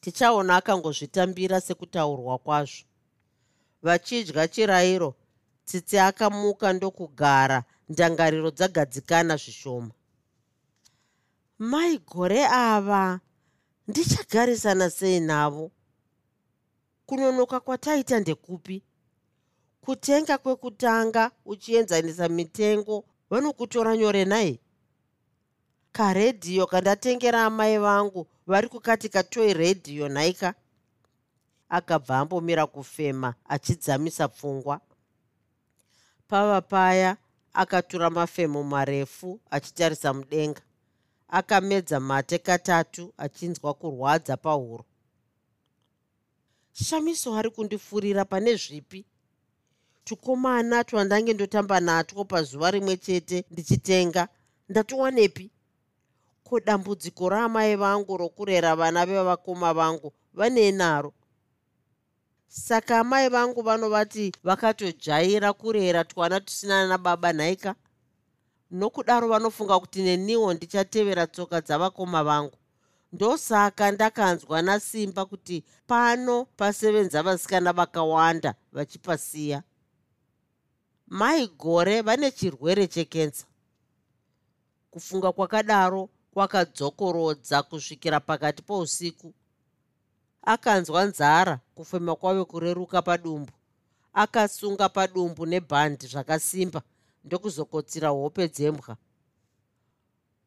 tichaona 0.00 0.56
akangozvitambira 0.56 1.60
sekutaurwa 1.60 2.38
kwazvo 2.38 2.84
vachidya 3.82 4.48
chirayiro. 4.48 5.14
Tsitsi 5.64 5.98
akamuka 5.98 6.72
ndokugara 6.72 7.64
ndangariro 7.88 8.50
dzagadzikana 8.50 9.36
zvishoma. 9.36 9.92
Mai 11.58 11.98
gore 11.98 12.46
ava 12.46 13.20
ndichagarisana 13.88 14.90
sei 14.90 15.20
navo? 15.20 15.70
Kunonoka 17.06 17.60
kwataita 17.60 18.20
ndekupi? 18.20 18.82
Kutenga 19.80 20.38
kwekutanga 20.38 21.30
uchienzanisa 21.44 22.28
mitengo 22.28 23.04
vanokutora 23.30 23.96
nyore 23.96 24.24
nai 24.24 24.60
karedhiyo 25.92 26.66
kandatengera 26.66 27.44
amai 27.44 27.78
vangu 27.78 28.26
vari 28.46 28.68
kukati 28.68 29.08
katoi 29.08 29.54
redhiyo 29.54 30.08
nhaika 30.08 30.54
akabva 31.76 32.18
ambomira 32.18 32.66
kufema 32.66 33.34
achidzamisa 33.48 34.28
pfungwa. 34.28 34.80
Pava 36.28 36.60
paya 36.60 37.16
akatura 37.52 38.10
mafemo 38.10 38.62
marefu 38.62 39.40
achitarisa 39.50 40.12
mudenga. 40.14 40.60
Akamedza 41.28 42.00
mate 42.00 42.38
katatu 42.38 43.12
achinzwa 43.16 43.74
kurwadza 43.74 44.36
pahuro. 44.36 44.84
Shamiso 46.72 47.34
ari 47.36 47.50
kundifurira 47.50 48.24
pane 48.24 48.56
zvipi? 48.56 49.04
Tukomana 50.04 50.84
twandange 50.84 51.32
ndotamba 51.32 51.80
natwo 51.80 52.24
pazuva 52.24 52.70
rimwe 52.70 52.96
chete 52.96 53.44
ndichitenga 53.50 54.28
ndatowanepi 54.68 55.50
ko 56.44 56.60
dambudziko 56.60 57.28
raamai 57.28 57.76
vangu 57.76 58.16
rokurera 58.16 58.76
vana 58.76 59.06
vevakoma 59.06 59.74
vangu 59.74 60.12
vanei 60.34 60.72
naro 60.72 61.12
saka 62.52 62.98
amai 63.00 63.28
vangu 63.28 63.62
vanovati 63.62 64.32
vakatodzvaira 64.44 65.52
kurera 65.52 66.04
twana 66.04 66.40
tusina 66.40 66.86
nababa 66.86 67.32
nhaika 67.32 67.74
nokudaro 68.70 69.28
vanofunga 69.28 69.80
kuti 69.80 70.02
neniwo 70.02 70.54
ndichatevera 70.54 71.26
tsoka 71.26 71.60
dzavakoma 71.60 72.24
vangu. 72.24 72.56
Ndosaka 73.12 73.90
ndakanzwa 73.90 74.62
nasimba 74.62 75.24
kuti 75.26 75.64
pano 75.86 76.44
pasevenza 76.44 77.22
vasikana 77.22 77.72
vakawanda 77.72 78.54
vachipasiya. 78.72 79.62
Mai 81.06 81.46
gore 81.46 82.02
vane 82.02 82.30
chirwere 82.30 82.86
chekensa. 82.86 83.46
Kufunga 84.90 85.32
kwakadaro 85.32 86.08
kwakadzokorodza 86.34 87.62
kusvikira 87.62 88.20
pakati 88.20 88.62
pousiku 88.62 89.34
akanzwa 90.42 91.04
nzara 91.04 91.60
kufema 91.74 92.16
kwave 92.16 92.44
kureruka 92.44 93.02
padumbu. 93.02 93.52
Akasunga 94.12 94.88
padumbu 94.88 95.46
nebhandi 95.46 96.06
zvakasimba 96.06 96.82
ndokuzokotsira 97.24 98.08
hope 98.08 98.48
dzembwa. 98.48 98.96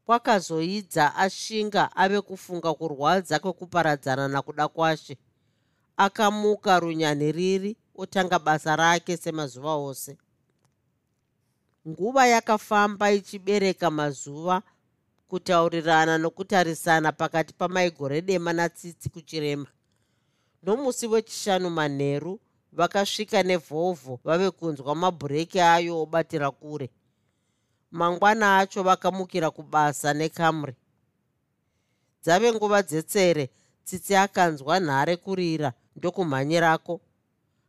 Kwakazoidza 0.06 1.16
ashinga 1.16 1.96
ave 1.96 2.22
kufunga 2.22 2.74
kurwadza 2.74 3.40
kwekuparadzana 3.40 4.28
nakuda 4.28 4.68
kwashe. 4.68 5.18
Akamuka 5.98 6.80
runyani 6.80 7.32
riri 7.32 7.78
otanga 7.96 8.40
basa 8.40 8.76
rake 8.76 9.18
semazuva 9.18 9.76
ose. 9.76 10.18
Nguva 11.88 12.28
yakafamba 12.28 13.12
ichibereka 13.12 13.92
mazuva 13.92 14.62
kutaurirana 15.28 16.18
nokutarisana 16.18 17.12
pakati 17.12 17.54
pamaigore 17.54 18.22
dema 18.22 18.54
natsitsi 18.54 19.10
kuchirema 19.10 19.68
nomusi 20.66 21.08
wechishanu 21.08 21.70
manheru 21.70 22.40
vakasvika 22.74 23.44
nevhovho 23.44 24.20
vave 24.24 24.52
kunzwa 24.52 24.96
mabhureki 24.96 25.60
ayo 25.60 26.02
obatira 26.02 26.52
kure. 26.52 26.90
Mangwana 27.92 28.58
acho 28.58 28.84
vakamukira 28.84 29.52
kubasa 29.52 30.14
nekamuri. 30.14 30.76
Dzave 32.24 32.54
nguva 32.54 32.82
dzetsere 32.84 33.50
tsitsi 33.84 34.16
akanzwa 34.16 34.80
nhare 34.80 35.18
kurira 35.18 35.74
ndokumhanyirako. 35.96 37.02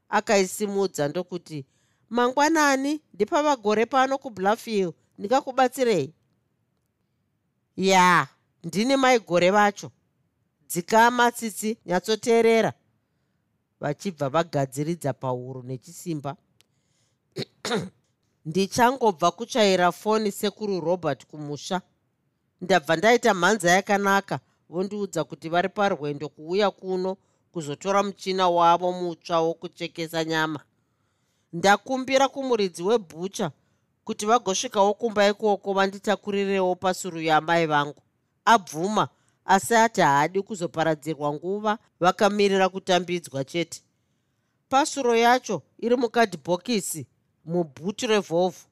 Akaisimudza 0.08 1.08
ndokuti 1.08 1.66
mangwanani 2.10 3.00
ndipavagore 3.14 3.86
pano 3.86 4.18
kubluffil 4.18 4.92
ndingakubatsirei 5.18 6.14
ya 7.76 8.28
ndini 8.64 8.96
maigore 8.96 9.50
vacho. 9.50 9.90
Dzikama 10.68 11.32
tsitsi 11.32 11.78
nyatsoteerera 11.86 12.72
vachibva 13.80 14.28
vagadziridza 14.28 15.12
pauro 15.12 15.62
nechisimba. 15.62 16.36
Ndichangobva 18.46 19.30
kutsvaira 19.30 19.92
foni 19.92 20.32
sekuru 20.32 20.80
robert 20.80 21.26
kumusha. 21.26 21.80
Ndabva 22.60 22.96
ndaita 22.96 23.34
mhanza 23.34 23.70
yakanaka 23.70 24.40
vondiudza 24.68 25.24
kuti 25.24 25.48
vari 25.48 25.68
parwendo 25.68 26.28
kuuya 26.28 26.70
kuno 26.70 27.16
kuzotora 27.52 28.02
muchina 28.02 28.48
wavo 28.48 28.92
mutsva 28.92 29.40
wokuchekesa 29.40 30.24
nyama. 30.24 30.60
Ndakumbira 31.52 32.28
kumuridzi 32.28 32.82
webhucha 32.82 33.50
kuti 34.04 34.26
vagosvikawo 34.26 34.94
kumba 34.94 35.28
ikoko 35.28 35.72
vanditakurirewo 35.72 36.74
pasuru 36.74 37.20
yamai 37.20 37.66
vangu. 37.66 38.02
Abvuma 38.44 39.08
asi 39.46 39.74
ati 39.74 40.00
haadi 40.00 40.42
kuzoparadzirwa 40.42 41.32
nguva 41.32 41.78
vakamirira 42.00 42.68
kutambidzwa 42.68 43.44
chete. 43.44 43.82
Pasuro 44.68 45.16
yacho 45.16 45.62
iri 45.78 45.96
mukadhibhokisi 45.96 47.06
mubhuti 47.44 48.06
revhovhu. 48.06 48.66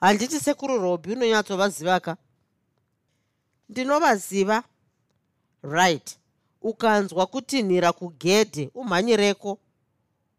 Handiti 0.00 0.40
sekuru 0.40 0.78
robi 0.78 1.12
unonyatsovazivaka. 1.12 2.16
Ndinovaziva. 3.68 4.62
Right. 5.62 6.18
Ukanzwa 6.62 7.26
kutinhira 7.26 7.92
kugedhe 7.92 8.70
umhanyireko. 8.74 9.58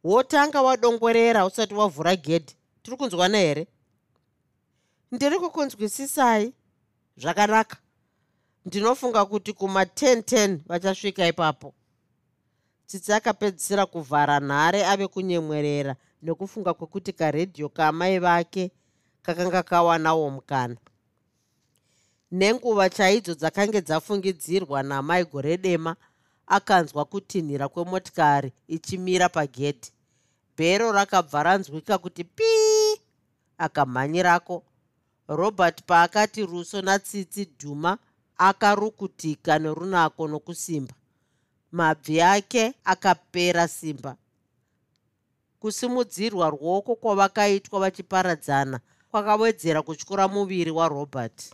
Wotanga 0.03 0.61
wadongwerera 0.61 1.45
usati 1.45 1.73
wavhura 1.73 2.15
gedhe. 2.15 2.53
Tiri 2.83 2.97
kunzwana 2.97 3.37
here? 3.37 3.67
Ndiri 5.11 5.39
kukunzwisisai 5.39 6.53
zvakanaka 7.17 7.77
ndinofunga 8.67 9.25
kuti 9.25 9.51
kuma10 9.51 10.21
10 10.21 10.59
vachasvika 10.67 11.27
ipapo. 11.27 11.73
Tsitsi 12.87 13.13
akapedzisira 13.13 13.85
kuvhara 13.85 14.39
nhare 14.39 14.85
ave 14.85 15.07
kunyemwerera 15.07 15.95
nekufunga 16.21 16.73
kwekuti 16.73 17.13
karedhiyo 17.13 17.69
kaamai 17.69 18.19
vake 18.19 18.71
kakanga 19.21 19.63
kawanawo 19.63 20.29
mukana. 20.29 20.75
Nenguva 22.31 22.89
chaidzo 22.89 23.33
dzakange 23.33 23.81
dzafungidzirwa 23.81 24.83
namai 24.83 25.25
gore 25.25 25.57
dema 25.57 25.95
akanzwa 26.47 27.05
kutinhira 27.05 27.67
kwemotikari 27.67 28.51
ichimira 28.67 29.29
pagedhi. 29.29 29.91
Bhero 30.57 30.91
rakabva 30.91 31.43
ranzwika 31.43 31.97
kuti 31.97 32.23
pii 32.23 33.01
akamhanyirako. 33.57 34.63
Robert 35.27 35.83
paakati 35.83 36.45
ruso 36.45 36.81
natsitsi 36.81 37.45
dhuma 37.59 37.97
akarukutika 38.37 39.59
nerunako 39.59 40.27
nokusimba. 40.27 40.93
Mabvi 41.71 42.21
ake 42.21 42.73
akapera 42.83 43.67
simba. 43.67 44.15
Kusimudzirwa 45.59 46.49
ruoko 46.49 46.95
kwavakaitwa 46.95 47.79
vachiparadzana 47.79 48.79
kwakawedzera 49.11 49.81
kutyura 49.81 50.27
muviri 50.27 50.71
warobert. 50.71 51.51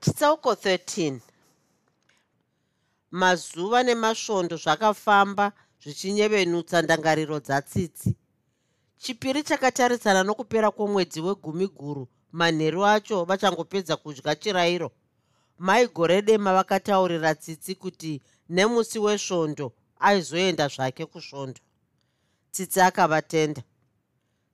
Chitsauko 0.00 0.52
13 0.52 1.20
mazuva 3.10 3.82
nemasvondo 3.82 4.56
zvakafamba 4.56 5.52
zvichinyevenutsa 5.82 6.82
ndangariro 6.82 7.40
dzatsitsi. 7.40 8.16
Chipiri 8.98 9.42
chakatarisana 9.42 10.22
nokupera 10.22 10.70
kwomwedzi 10.70 11.20
wegumi 11.20 11.66
guru 11.66 12.08
manheru 12.32 12.86
acho 12.86 13.24
vachangopedza 13.24 13.96
kudya 13.96 14.34
chirayiro 14.34 14.90
mai 15.58 15.86
gore 15.86 16.22
dema 16.22 16.52
vakataurira 16.52 17.34
tsitsi 17.34 17.74
kuti 17.74 18.22
nemusi 18.48 18.98
wesvondo 18.98 19.72
aizoenda 20.00 20.68
zvake 20.68 21.06
kusvondo. 21.06 21.60
Tsitsi 22.52 22.80
akavatenda. 22.80 23.62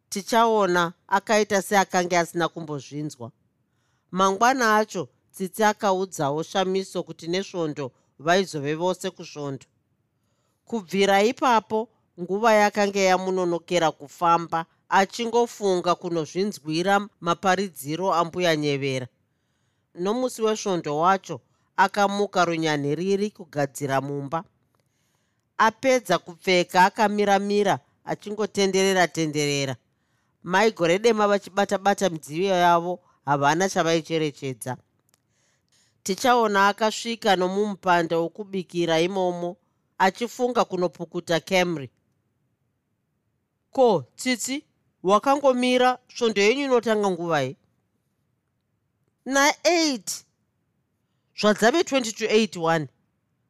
Tichaona 0.08 0.92
akaita 1.08 1.62
seakanga 1.62 2.20
asina 2.20 2.48
kumbozvinzwa. 2.48 3.30
Mangwana 4.10 4.76
acho 4.76 5.08
tsitsi 5.32 5.64
akaudzawo 5.64 6.42
shamiso 6.42 7.02
kuti 7.02 7.26
nesvondo 7.28 7.92
vaizove 8.18 8.74
vose 8.74 9.10
kusvondo. 9.10 9.66
Kubvira 10.64 11.22
ipapo 11.22 11.88
nguva 12.20 12.52
yakanga 12.52 13.00
yamunonokera 13.00 13.90
kufamba 13.92 14.66
achingofunga 14.88 15.94
kunozvinzwira 15.94 17.08
maparidziro 17.20 18.14
ambuya 18.14 18.56
nyevera 18.56 19.06
nomusi 19.94 20.42
wesvondo 20.42 20.98
wacho 20.98 21.40
akamuka 21.76 22.44
runyanhiriri 22.44 23.30
kugadzira 23.30 24.00
mumba. 24.00 24.44
Apedza 25.58 26.18
kupfeka 26.18 26.84
akamira-mira 26.84 27.78
achingotenderera 28.04 29.08
tenderera. 29.08 29.76
Mai 30.42 30.70
gore 30.72 30.98
dema 30.98 31.28
vachibata-bata 31.28 32.10
midziyo 32.10 32.54
yavo 32.54 33.00
havana 33.24 33.68
chavaicherechedza. 33.68 34.76
Tichaona 36.02 36.68
akasvika 36.68 37.36
nomumupanda 37.36 38.18
wokubikira 38.18 39.00
imomo 39.00 39.56
achifunga 39.98 40.64
kunopukuta 40.64 41.40
camry. 41.40 41.90
Ko 43.70 44.04
tsitsi 44.16 44.64
wakangomira 45.02 45.98
svondo 46.16 46.42
yenyu 46.42 46.64
inotanga 46.64 47.10
nguvai 47.10 47.56
na8 49.26 50.22
zvadzave 51.40 51.80
2081 51.80 52.86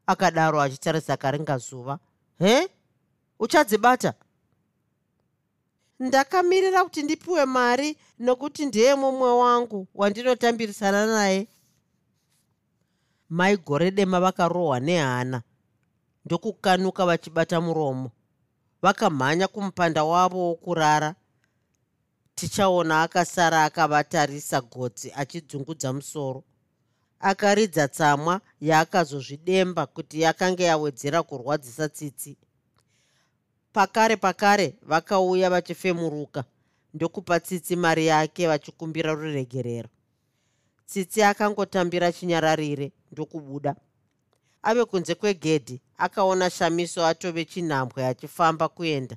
akadaro 0.06 0.60
achitarisa 0.60 1.16
karinga 1.16 1.58
zuva 1.58 1.98
he? 2.38 2.68
Uchadzibata? 3.38 4.14
Ndakamirira 6.00 6.84
kuti 6.84 7.02
ndipiwe 7.02 7.44
mari 7.44 7.96
nokuti 8.18 8.66
ndiye 8.66 8.94
mumwe 8.94 9.30
wangu 9.30 9.86
wandinotambirisana 9.94 11.06
naye. 11.06 11.48
Mai 13.28 13.56
gore 13.56 13.90
dema 13.90 14.20
vakarohwa 14.20 14.80
nehana. 14.80 15.42
Ndokukanuka 16.24 17.06
vachibata 17.06 17.60
muromo. 17.60 18.10
Vakamhanya 18.82 19.48
kumupanda 19.48 20.04
wavo 20.04 20.38
wokurara 20.38 21.14
tichaona 22.34 23.02
akasara 23.02 23.64
akavatarisa 23.64 24.60
gotsi 24.60 25.12
achidzungudza 25.16 25.92
musoro. 25.92 26.44
Akaridza 27.20 27.88
tsamwa 27.88 28.40
yaakazozvidemba 28.60 29.86
kuti 29.86 30.20
yakanga 30.20 30.64
yawedzera 30.64 31.22
kurwadzisa 31.22 31.88
tsitsi. 31.88 32.36
Pakare 33.72 34.16
pakare 34.16 34.74
vakauya 34.82 35.50
vachifemuruka 35.50 36.44
ndokupa 36.94 37.40
tsitsi 37.40 37.76
mari 37.76 38.06
yake 38.06 38.46
vachikumbira 38.46 39.12
ruregerero. 39.14 39.88
Tsitsi 40.86 41.22
akangotambira 41.22 42.12
chinyararire 42.12 42.92
ndokubuda. 43.12 43.76
Ave 44.62 44.84
kunze 44.84 45.14
kwegedhi 45.14 45.80
akaona 45.98 46.50
shamiso 46.50 47.06
atove 47.06 47.44
chinhambwe 47.44 48.06
achifamba 48.06 48.68
kuenda 48.68 49.16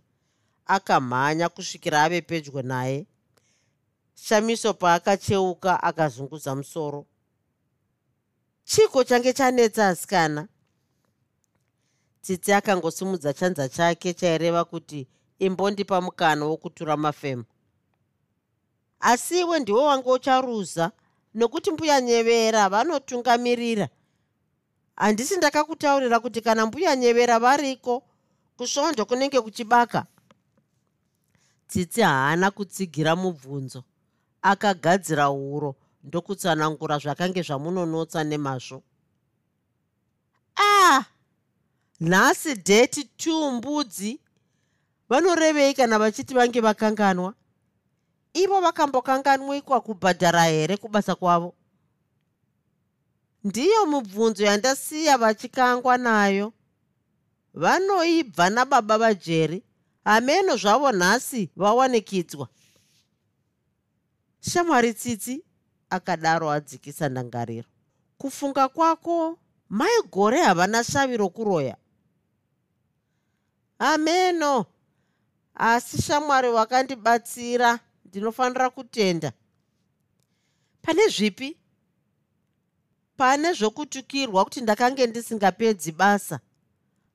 akamhanya 0.68 1.50
kusvikira 1.50 2.04
ave 2.04 2.22
pedyo 2.22 2.62
naye. 2.62 3.06
Shamiso 4.16 4.74
paakacheuka 4.74 5.84
akazunguza 5.84 6.56
musoro. 6.56 7.06
Chiko 8.64 9.04
change 9.04 9.34
chanetsa 9.34 9.88
asikana? 9.88 10.48
Tsitsi 12.22 12.54
akangosimudza 12.54 13.34
chanza 13.34 13.70
chake 13.70 14.14
chaireva 14.14 14.66
kuti 14.66 15.08
imbondipa 15.40 16.02
mukana 16.02 16.46
wokutura 16.46 16.98
mafemu. 16.98 17.44
Asi 19.00 19.40
iwe 19.40 19.60
ndiwo 19.60 19.84
wanga 19.86 20.12
ucharuza 20.12 20.92
nokuti 21.34 21.72
mbuya 21.72 22.02
nyevera 22.02 22.70
vanotungamirira. 22.70 23.90
Handisi 24.96 25.38
ndakakutaurira 25.38 26.20
kuti 26.20 26.42
kana 26.42 26.66
mbuya 26.66 26.96
nyevera 26.96 27.40
variko 27.40 28.04
kusvondo 28.58 29.06
kunenge 29.06 29.42
kuchibaka 29.42 30.06
tsitsi 31.68 32.02
haana 32.02 32.52
kutsigira 32.52 33.16
mubvunzo. 33.16 33.84
Akagadzira 34.42 35.30
uro 35.30 35.76
ndokutsanangura 36.04 36.98
zvakange 37.00 37.42
zvamunonotsa 37.42 38.24
nemazvo. 38.24 38.84
Ah! 40.56 41.04
Nhasi 42.00 42.54
dheti 42.56 43.04
t 43.04 43.32
mbudzi. 43.52 44.20
Vanorevei 45.10 45.74
kana 45.74 46.00
vachiti 46.00 46.34
vange 46.34 46.62
vakanganwa? 46.62 47.34
Ivo 48.34 48.62
vakambokanganwikwa 48.62 49.82
kubhadhara 49.82 50.44
here 50.46 50.78
kubasa 50.78 51.16
kwavo? 51.16 51.54
Ndiyo 53.44 53.86
mubvunzo 53.86 54.44
yandasiya 54.46 55.18
vachikangwa 55.18 55.98
nayo. 55.98 56.54
Vanoibva 57.54 58.50
nababa 58.50 58.98
vajeri 58.98 59.64
hameno 60.08 60.58
zvavo 60.58 60.92
nhasi 60.92 61.50
vawanikidzwa 61.56 62.48
shamwari 64.40 64.94
tsitsi 64.94 65.44
akadaro 65.90 66.52
adzikisa 66.52 67.10
ndangariro. 67.10 67.68
Kufunga 68.18 68.68
kwako 68.68 69.40
mai 69.70 70.02
gore 70.12 70.42
havana 70.42 70.84
shavi 70.84 71.18
rokuroya. 71.18 71.78
Ameno 73.80 74.66
asi 75.56 76.02
shamwari 76.02 76.50
wakandibatsira 76.50 77.80
ndinofanira 78.06 78.70
kutenda. 78.70 79.32
Pane 80.82 81.08
zvipi? 81.08 81.58
Pane 83.18 83.54
zvokutukirwa 83.54 84.44
kuti 84.44 84.62
ndakange 84.62 85.08
ndisingapedzi 85.08 85.92
basa. 85.92 86.40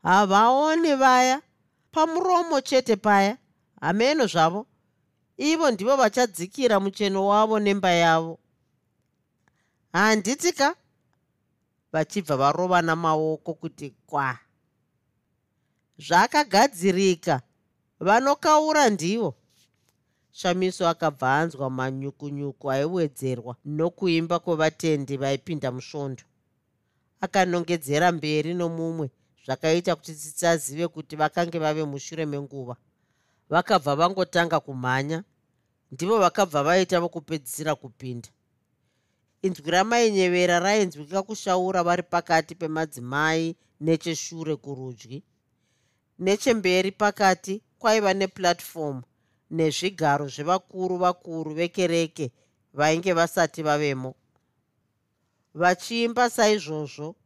Havaoni 0.03 0.95
vaya 0.95 1.43
pamuromo 1.93 2.61
chete 2.61 2.97
paya. 2.97 3.39
Hameno 3.81 4.27
zvavo. 4.27 4.67
Ivo 5.37 5.71
ndivo 5.71 5.97
vachadzikira 5.97 6.81
mucheno 6.81 7.27
wavo 7.27 7.59
nemba 7.59 7.91
yavo. 7.91 8.39
Handiti 9.93 10.53
ka? 10.53 10.77
Vachibva 11.93 12.37
varova 12.37 12.83
namaoko 12.83 13.55
kuti 13.55 13.95
kwa? 14.07 14.39
Zvakagadzirika. 15.99 17.43
Vanokaura 18.01 18.91
ndivo. 18.91 19.35
Shamiso 20.31 20.89
akabva 20.89 21.39
anzwa 21.39 21.71
manyukunyuku 21.71 22.71
aiwedzerwa 22.71 23.57
nokuimba 23.65 24.39
kwevatendi 24.39 25.17
vaipinda 25.17 25.73
musvondo. 25.73 26.23
Akanongedzera 27.21 28.13
mberi 28.13 28.55
nomumwe 28.55 29.11
zvakaita 29.45 29.97
kuti 29.97 30.15
tsitsi 30.15 30.47
azive 30.47 30.89
kuti 30.89 31.17
vakange 31.17 31.59
vave 31.59 31.85
mushure 31.85 32.27
menguva. 32.27 32.77
Vakabva 33.51 33.97
vangotanga 33.97 34.61
kumhanya 34.61 35.25
ndivo 35.93 36.19
vakabva 36.19 36.63
vaita 36.63 37.01
vokupedzisira 37.01 37.75
kupinda. 37.75 38.29
Inzwi 39.43 39.71
ramainyevera 39.71 40.59
rainzwika 40.59 41.23
kushaura 41.23 41.83
vari 41.83 42.03
pakati 42.03 42.55
pemadzimai 42.55 43.57
necheshure 43.81 44.57
kurudyi. 44.57 45.23
Nechemberi 46.19 46.93
pakati 46.93 47.63
kwaiva 47.79 48.15
nepuratifomu 48.15 49.03
nezvigaro 49.51 50.29
zvevakuru 50.29 50.97
vakuru 50.97 51.55
vekereke 51.55 52.33
vainge 52.73 53.13
vasati 53.13 53.63
vavemo. 53.63 54.15
Vachiimba 55.55 56.31
saizvozvo 56.31 57.17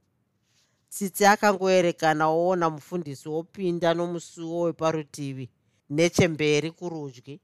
tsitsi 0.97 1.25
akangoerekana 1.27 2.25
oona 2.29 2.67
mufundisi 2.71 3.29
wopinda 3.29 3.95
nomusuwo 3.95 4.61
weparutivi 4.67 5.47
nechemberi 5.91 6.71
kurudyi. 6.79 7.41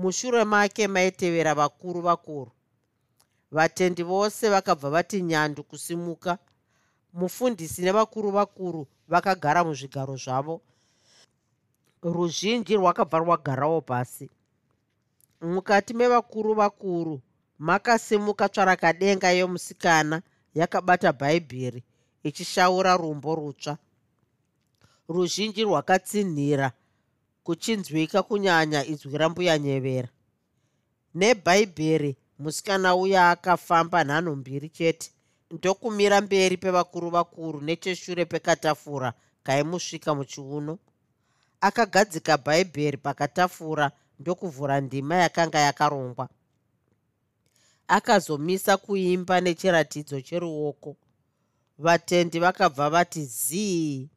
Mushure 0.00 0.44
make 0.44 0.88
maitevera 0.88 1.54
vakuru 1.54 2.00
vakuru. 2.00 2.52
Vatendi 3.50 4.02
vose 4.02 4.48
vakabva 4.48 4.90
vati 4.90 5.22
nyandu 5.22 5.64
kusimuka. 5.64 6.38
Mufundisi 7.12 7.82
nevakuru 7.82 8.30
vakuru 8.30 8.86
vakagara 9.08 9.64
muzvigaro 9.64 10.16
zvavo. 10.16 10.60
Ruzhinji 12.02 12.76
rwakabva 12.76 13.18
rwagarawo 13.18 13.80
pasi. 13.80 14.30
Mukati 15.40 15.94
mevakuru 15.94 16.54
vakuru 16.54 17.20
makasimuka 17.58 18.48
tsvarakadenga 18.48 19.30
yomusikana 19.30 20.22
yakabata 20.54 21.12
bhaibheri 21.12 21.84
ichishaura 22.28 22.96
rumbo 22.96 23.34
rutsva. 23.34 23.74
Ruzhinji 25.08 25.62
rwakatsinhira 25.68 26.68
kuchinzwika 27.46 28.22
kunyanya 28.28 28.80
inzwi 28.90 29.18
rambuya 29.18 29.58
nyevera 29.58 30.08
nebhaibheri 31.14 32.12
musikana 32.42 32.90
uya 33.02 33.30
akafamba 33.30 34.04
nhanho 34.04 34.32
mbiri 34.40 34.68
chete. 34.68 35.10
Ndokumira 35.50 36.20
mberi 36.20 36.56
pevakuru 36.56 37.10
vakuru 37.10 37.60
necheshure 37.60 38.24
pekatafura 38.24 39.12
kaimusvika 39.46 40.10
muchiuno. 40.14 40.78
Akagadzika 41.60 42.36
bhaibheri 42.44 42.96
pakatafura 42.96 43.86
ndokuvhura 44.20 44.80
ndima 44.80 45.14
yakanga 45.16 45.58
yakarongwa. 45.58 46.28
Akazomisa 47.88 48.76
kuimba 48.76 49.40
nechiratidzo 49.40 50.20
cheruoko 50.20 50.96
vatendi 51.78 52.38
vakabva 52.38 52.90
vati 52.90 53.24
zii! 53.24 54.08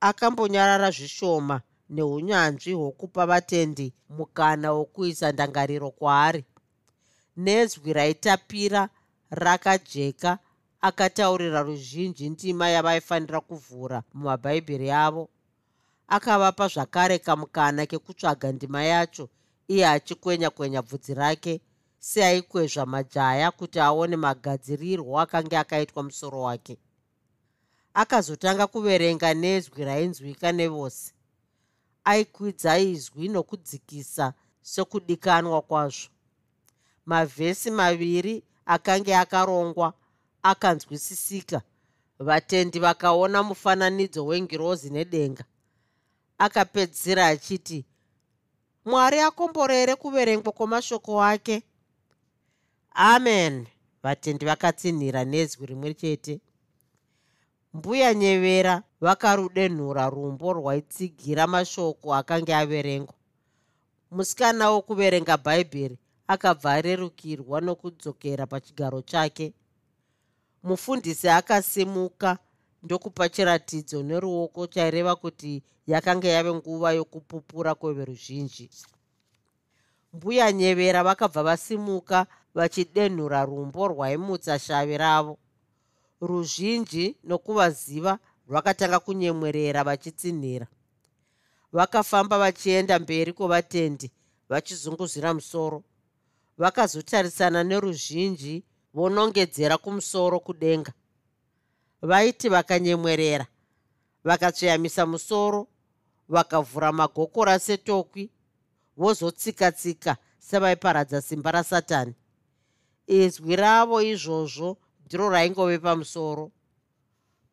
Akambonyarara 0.00 0.90
zvishoma 0.90 1.60
neunyanzvi 1.90 2.72
hwokupa 2.72 3.26
vatendi 3.26 3.94
mukana 4.08 4.72
wokuisa 4.72 5.32
ndangariro 5.32 5.90
kwaari. 5.90 6.44
Nezwi 7.36 7.92
raitapira 7.92 8.88
rakajeka 9.30 10.38
akataurira 10.80 11.62
ruzhinji 11.62 12.30
ndima 12.30 12.68
yavaifanira 12.68 13.40
kuvhura 13.40 14.02
mumabhaibheri 14.14 14.90
avo. 14.90 15.28
Akavapa 16.08 16.68
zvakare 16.68 17.18
kamukana 17.18 17.86
kekutsvaga 17.86 18.52
ndima 18.52 18.82
yacho 18.84 19.28
iye 19.68 19.86
achikwenya 19.88 20.50
kwenya 20.50 20.82
bvudzi 20.82 21.14
rake 21.14 21.60
seaikwezva 22.00 22.86
majaya 22.86 23.50
kuti 23.50 23.80
aone 23.80 24.16
magadzirirwo 24.16 25.20
akanga 25.20 25.60
akaitwa 25.60 26.02
musoro 26.02 26.40
wake. 26.40 26.78
Akazotanga 27.94 28.66
kuverenga 28.66 29.34
nezwi 29.34 29.84
rainzwika 29.84 30.52
nevose. 30.52 31.12
Aikwidza 32.04 32.78
izwi 32.78 33.28
nokudzikisa 33.28 34.32
sekudikanwa 34.62 35.62
kwazvo. 35.62 36.08
Mavhesi 37.06 37.70
maviri 37.70 38.42
akange 38.66 39.16
akarongwa 39.16 39.92
akanzwisisika. 40.42 41.62
Vatendi 42.18 42.78
vakaona 42.78 43.42
mufananidzo 43.42 44.26
wengirozi 44.26 44.90
nedenga. 44.90 45.44
Akapedzisira 46.38 47.26
achiti 47.26 47.84
mwari 48.84 49.20
akomborere 49.20 49.96
kuverengwa 49.96 50.52
kwamashoko 50.52 51.22
ake 51.22 51.62
amen. 52.94 53.66
Vatendi 54.02 54.44
vakatsinhira 54.46 55.24
nezwi 55.24 55.66
rimwe 55.66 55.94
chete. 55.94 56.40
Mbuya 57.74 58.14
nyevera 58.14 58.82
vakarudenhura 59.00 60.10
rumbo 60.10 60.52
rwaitsigira 60.52 61.46
mashoko 61.46 62.14
akanga 62.14 62.58
averengwa. 62.58 63.14
Musikana 64.10 64.70
wokuverenga 64.70 65.36
bhaibheri 65.36 65.98
akabva 66.26 66.72
arerukirwa 66.72 67.60
nokudzokera 67.60 68.46
pachigaro 68.46 69.02
chake. 69.02 69.52
Mufundisi 70.62 71.28
akasimuka 71.28 72.38
ndokupa 72.82 73.28
chiratidzo 73.28 74.02
neruoko 74.02 74.66
chaireva 74.66 75.16
kuti 75.16 75.62
yakanga 75.86 76.28
yave 76.28 76.52
nguva 76.54 76.92
yokupupura 76.92 77.74
kweveruzhinji 77.74 78.70
mbuya 80.12 80.52
nyevera 80.52 81.04
vakabva 81.04 81.42
vasimuka 81.42 82.26
vachidenhura 82.54 83.44
rumbo 83.44 83.88
rwaimutsa 83.88 84.58
shavi 84.58 84.96
ravo. 84.98 85.38
Ruzhinji 86.20 87.16
nokuvaziva 87.24 88.18
rwakatanga 88.48 88.98
kunyemwerera 89.00 89.84
vachitsinhira. 89.84 90.66
Vakafamba 91.72 92.38
vachienda 92.38 92.98
mberi 92.98 93.32
kwevatendi 93.32 94.10
vachizunguzira 94.48 95.34
musoro. 95.34 95.82
Vakazotarisana 96.58 97.64
neruzhinji 97.64 98.64
vonongedzera 98.94 99.78
kumusoro 99.78 100.40
kudenga. 100.40 100.92
Vaiti 102.02 102.48
vakanyemwerera 102.48 103.46
vakatsveyamisa 104.24 105.06
musoro 105.06 105.66
vakavhura 106.28 106.92
magokora 106.92 107.58
setokwi 107.58 108.30
vozotsika-tsika 108.96 110.16
sevaiparadza 110.38 111.20
simba 111.20 111.50
rasatani. 111.50 112.14
Izwi 113.06 113.56
ravo 113.56 114.02
izvozvo 114.02 114.76
ndiro 115.04 115.28
raingove 115.30 115.78
pamusoro. 115.78 116.50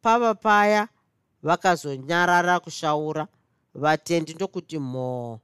Pava 0.01 0.35
paya 0.35 0.87
vakazonyarara 1.43 2.59
kushaura 2.59 3.27
vatendi 3.73 4.33
ndokuti 4.33 4.79
mhoo 4.79 5.39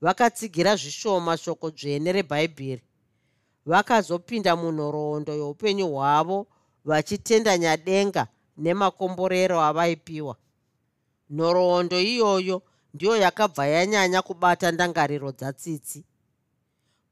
vakatsigira 0.00 0.76
zvishoma 0.76 1.36
shoko 1.36 1.70
dzvene 1.70 2.12
rebhaibheri 2.12 2.82
vakazopinda 3.66 4.56
munhoroondo 4.56 5.32
youpenyu 5.34 5.86
hwavo 5.88 6.46
vachitenda 6.84 7.58
nyadenga 7.58 8.26
nemakomborero 8.56 9.60
avaipiwa. 9.60 10.36
Nhoroondo 11.30 12.00
iyoyo 12.00 12.62
ndiyo 12.96 13.16
yakabva 13.16 13.66
yanyanya 13.66 14.22
kubata 14.22 14.72
ndangariro 14.72 15.32
dzatsitsi 15.32 16.04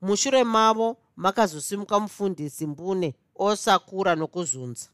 mushure 0.01 0.44
mavo 0.44 0.97
makazosimuka 1.16 2.01
mufundisi 2.01 2.66
mbune 2.66 3.14
osakura 3.37 4.14
nokuzunza. 4.14 4.88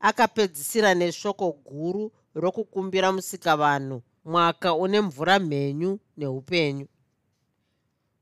Akapedzisira 0.00 0.94
neshoko 0.94 1.52
guru 1.52 2.12
rokukumbira 2.34 3.12
musikavanhu 3.12 4.02
mwaka 4.24 4.74
une 4.74 5.00
mvura 5.00 5.38
mhenyu 5.38 5.98
neupenyu. 6.16 6.86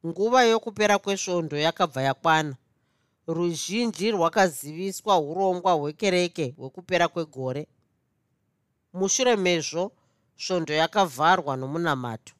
Nguva 0.07 0.44
yokupera 0.44 0.98
kwesvondo 0.98 1.57
yakabva 1.57 2.03
yakwana. 2.03 2.57
Ruzhinji 3.27 4.11
rwakaziviswa 4.11 5.18
urongwa 5.20 5.72
hwekereke 5.72 6.55
hwekupera 6.59 7.09
kwegore. 7.09 7.66
Mushure 8.92 9.37
mezvo 9.37 9.92
svondo 10.37 10.73
yakavharwa 10.75 11.57
nomunamato 11.57 12.35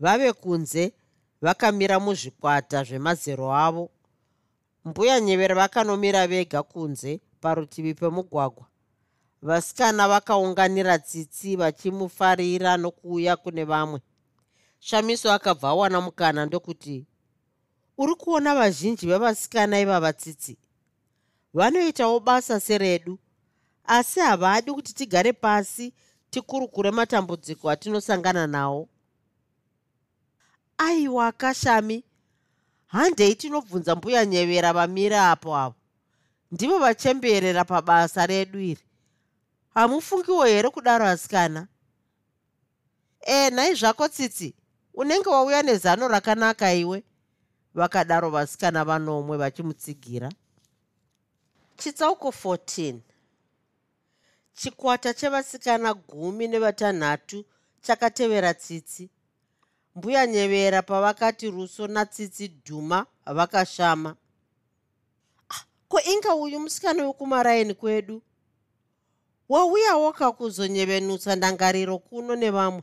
vave 0.00 0.32
kunze 0.32 0.92
vakamira 1.40 2.00
muzvikwata 2.00 2.84
zvemazero 2.84 3.54
avo. 3.54 3.90
Mbuya 4.84 5.20
nyevere 5.20 5.54
vakanomira 5.54 6.26
vega 6.26 6.62
kunze 6.62 7.20
parutivi 7.40 7.94
pemugwagwa. 7.94 8.66
Vasikana 9.42 10.08
vakaunganira 10.08 10.98
tsitsi 10.98 11.56
vachimufarira 11.56 12.76
nokuuya 12.76 13.36
kune 13.36 13.64
vamwe. 13.64 14.00
Shamiso 14.78 15.32
akabva 15.32 15.68
awana 15.68 16.00
mukana 16.00 16.46
ndokuti 16.46 17.06
uri 17.98 18.14
kuona 18.14 18.54
vazhinji 18.54 19.06
vevasikana 19.06 19.80
ivava 19.80 20.12
tsitsi? 20.12 20.58
Vanoitawo 21.54 22.20
basa 22.20 22.60
seredu 22.60 23.18
asi 23.84 24.20
havadi 24.20 24.72
kuti 24.72 24.94
tigare 24.94 25.32
pasi 25.32 25.92
tikurukure 26.36 26.90
matambudziko 26.90 27.70
atinosangana 27.70 28.46
nawo. 28.46 28.88
Aiwa 30.78 31.32
kashami. 31.32 32.04
Handei 32.86 33.34
tinobvunza 33.34 33.96
mbuya 33.96 34.26
nyevera 34.26 34.72
vamira 34.72 35.30
apo 35.30 35.56
avo. 35.56 35.74
Ndivo 36.52 36.78
vachemberera 36.78 37.64
pabasa 37.64 38.26
redu 38.26 38.60
iri. 38.60 38.84
Hamufungiwo 39.74 40.44
here 40.44 40.70
kudaro 40.70 41.06
asikana? 41.06 41.68
E 43.20 43.50
nhai 43.50 43.74
zvako 43.74 44.08
tsitsi 44.08 44.54
unenge 44.94 45.28
wauya 45.28 45.62
nezano 45.62 46.08
rakanaka 46.08 46.74
iwe? 46.74 47.04
Vakadaro 47.74 48.30
vasikana 48.30 48.84
vanomwe 48.84 49.36
vachimutsigira. 49.36 50.32
Chitsauko 51.76 52.28
14 52.28 53.00
chikwata 54.56 55.14
chevasikana 55.14 55.94
gumi 55.94 56.48
nevatanhatu 56.48 57.44
chakatevera 57.82 58.54
tsitsi. 58.54 59.10
Mbuya 59.96 60.26
nyevera 60.26 60.82
pavakati 60.82 61.50
ruso 61.50 61.86
natsitsi 61.86 62.48
dhuma 62.48 63.06
vakashama. 63.26 64.16
Ah, 65.50 65.64
ko 65.88 66.00
inga 66.00 66.34
uyu 66.34 66.60
musikana 66.60 67.06
wekumaraini 67.06 67.74
kwedu? 67.74 68.22
Wauyawo 69.48 70.12
kakuzonyevenutsa 70.12 71.36
ndangariro 71.36 71.98
kuno 71.98 72.36
nevamwe? 72.36 72.82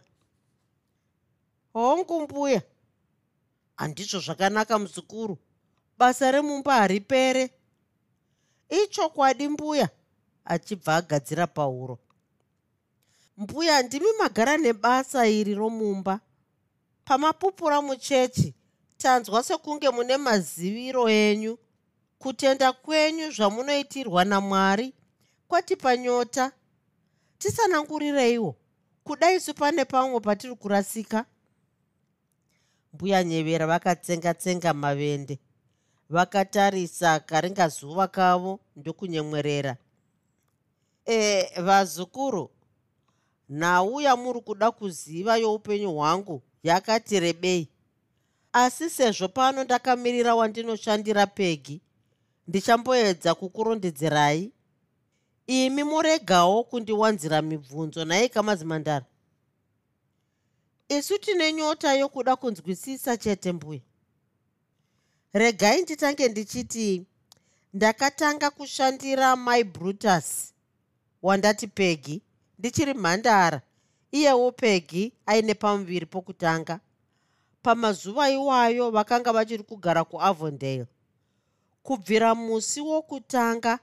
Hongu 1.73 2.21
mbuya 2.21 2.61
handizvo 3.75 4.19
zvakanaka 4.19 4.79
muzukuru. 4.79 5.37
Basa 5.97 6.31
remumba 6.31 6.73
haripere. 6.75 7.49
Ichokwadi 8.69 9.47
mbuya 9.47 9.89
achibva 10.45 10.95
agadzira 10.95 11.47
pauro 11.47 11.99
mbuya 13.37 13.81
ndimi 13.83 14.05
magara 14.19 14.57
nebasa 14.57 15.27
iri 15.27 15.53
romumba. 15.55 16.19
Pamapupura 17.05 17.81
muchechi 17.81 18.53
tanzwa 18.97 19.43
sekunge 19.43 19.89
mune 19.89 20.17
maziviro 20.17 21.09
enyu. 21.09 21.57
Kutenda 22.19 22.73
kwenyu 22.73 23.31
zvamunoitirwa 23.31 24.25
namwari 24.25 24.93
kwatipa 25.47 25.97
nyota 25.97 26.51
tisanangurireiwo 27.37 28.55
kudai 29.03 29.39
su 29.39 29.53
pane 29.53 29.85
pamwe 29.85 30.19
patiri 30.19 30.55
kurasika. 30.55 31.25
Mbuya 32.93 33.23
nyevera 33.23 33.67
vakatsenga-tsenga 33.67 34.73
mavende. 34.73 35.39
Vakatarisa 36.09 37.19
karinga 37.19 37.67
zuva 37.67 38.07
kavo 38.07 38.59
ndokunyemwerera 38.75 39.77
e 41.05 41.49
vazukuru 41.61 42.49
nhau 43.49 44.01
yamuri 44.01 44.41
kuda 44.41 44.71
kuziva 44.71 45.37
youpenyu 45.37 45.91
hwangu 45.93 46.41
yakati 46.63 47.19
rebei. 47.19 47.67
Asi 48.53 48.89
sezvo 48.89 49.27
pano 49.27 49.63
ndakamirira 49.63 50.35
wandinoshandira 50.35 51.27
pegi 51.27 51.81
ndichamboedza 52.47 53.35
kukurondedzerai 53.35 54.51
imi 55.47 55.83
muregawo 55.83 56.63
kundiwanzira 56.63 57.41
mibvunzo 57.41 58.05
nhai 58.05 58.29
kamazimandara 58.29 59.05
isu 60.89 61.17
tine 61.17 61.53
nyota 61.53 61.93
yokuda 61.93 62.35
kunzwisisa 62.35 63.17
chete 63.17 63.51
mbuya. 63.51 63.79
Regai 65.33 65.81
nditange 65.81 66.27
ndichiti 66.27 67.05
ndakatanga 67.73 68.49
kushandira 68.49 69.35
my 69.35 69.63
brutus 69.63 70.52
wandati 71.23 71.67
pegi 71.67 72.21
ndichiri 72.59 72.93
mhandara. 72.93 73.61
Iyewo 74.11 74.51
pegi 74.51 75.13
aine 75.25 75.53
pamuviri 75.53 76.05
pokutanga. 76.05 76.79
Pamazuva 77.61 78.29
iwayo 78.31 78.91
vakanga 78.91 79.33
vachiri 79.33 79.63
kugara 79.63 80.03
kuavondale. 80.03 80.85
Kubvira 81.83 82.35
musi 82.35 82.81
wokutanga 82.81 83.79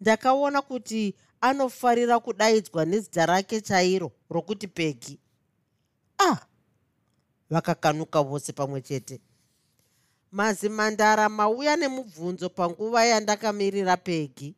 ndakaona 0.00 0.62
kuti 0.62 1.14
anofarira 1.40 2.20
kudaidzwa 2.20 2.84
nezita 2.84 3.26
rake 3.26 3.60
chairo 3.60 4.12
rokuti 4.30 4.66
pegi. 4.68 5.18
Ah! 6.18 6.38
Vakakanuka 7.50 8.22
vose 8.22 8.52
pamwe 8.52 8.80
chete. 8.80 9.20
Mazimandara 10.32 11.28
mauya 11.28 11.76
nemubvunzo 11.76 12.48
panguva 12.48 13.04
yandakamirira 13.04 13.96
pegi 13.96 14.54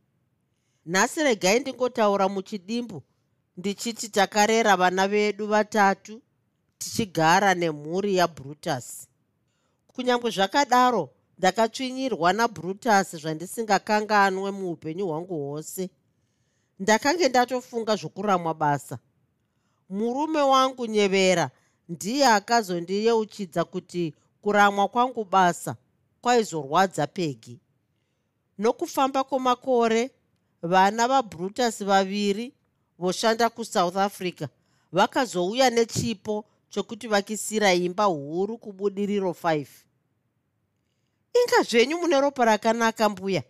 nhasi 0.87 1.23
regai 1.23 1.61
ndingotaura 1.61 2.29
muchidimbu 2.29 3.03
ndichiti 3.57 4.09
takarera 4.09 4.77
vana 4.77 5.09
vedu 5.09 5.47
vatatu 5.47 6.23
tichigara 6.79 7.55
nemhuri 7.55 8.17
yabrutus 8.17 9.09
kunyange 9.93 10.31
zvakadaro 10.31 11.05
ndakatsvinyirwa 11.39 12.33
nabrutus 12.33 13.09
zvandisingakanganwe 13.23 14.51
muupenyu 14.51 15.07
hwangu 15.07 15.35
hwose. 15.35 15.91
Ndakange 16.79 17.29
ndatofunga 17.29 17.97
zvokuramwa 17.97 18.55
basa. 18.55 18.99
Murume 19.91 20.41
wangu 20.41 20.87
nyevera 20.87 21.51
ndiye 21.89 22.27
akazondiyeuchidza 22.27 23.65
kuti 23.65 24.15
kuramwa 24.43 24.89
kwangu 24.89 25.25
basa 25.25 25.77
kwaizorwadza 26.21 27.07
pegi. 27.07 27.61
Nokufamba 28.59 29.25
kwemakore 29.25 30.11
vana 30.63 31.09
vabrutus 31.09 31.85
vaviri 31.85 32.53
voshanda 32.99 33.51
kusouth 33.51 33.97
africa. 33.97 34.49
Vakazouya 34.93 35.71
nechipo 35.71 36.45
chokuti 36.71 37.09
vakisira 37.09 37.75
imba 37.75 38.05
huru 38.05 38.59
kubudiriro 38.59 39.31
5 39.31 39.67
inga 41.43 41.63
zvenyu 41.63 41.99
mune 41.99 42.21
ropa 42.21 42.45
rakanaka 42.45 43.09
mbuya 43.09 43.43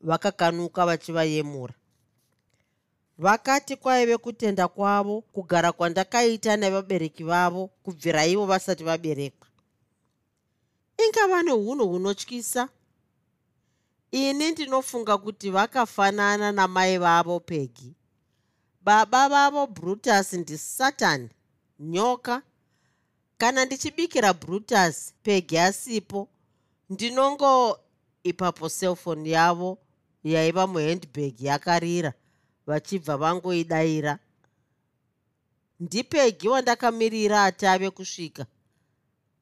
vakakanuka 0.00 0.86
vachivayemura. 0.86 1.74
Vakati 3.18 3.76
kwaive 3.76 4.16
kutenda 4.16 4.68
kwavo 4.68 5.20
kugara 5.20 5.72
kwandakaita 5.72 6.56
nevabereki 6.56 7.24
vavo 7.24 7.66
kubvira 7.66 8.26
ivo 8.26 8.46
vasati 8.46 8.84
vaberekwa. 8.84 9.48
Inga 11.06 11.26
vane 11.26 11.52
unhu 11.52 11.88
hunotyisa 11.88 12.68
ini 14.10 14.50
ndinofunga 14.50 15.18
kuti 15.18 15.50
vakafanana 15.50 16.52
namai 16.52 16.98
vavo 16.98 17.40
pegi 17.40 17.94
baba 18.88 19.28
vavo 19.28 19.66
brutus 19.66 20.32
ndisatani 20.32 21.28
nyoka. 21.80 22.42
Kana 23.38 23.64
ndichibikira 23.64 24.32
brutus 24.34 25.14
pegi 25.22 25.58
asipo 25.58 26.28
ndinongo 26.90 27.78
ipapo 28.22 28.68
cellphone 28.68 29.30
yavo 29.30 29.78
yaiva 30.24 30.66
muhandbag 30.66 31.40
yakarira 31.40 32.12
vachibva 32.66 33.16
vangoidayira 33.16 34.18
ndipegi 35.80 36.48
wandakamirira 36.48 37.44
atave 37.44 37.90
kusvika. 37.90 38.46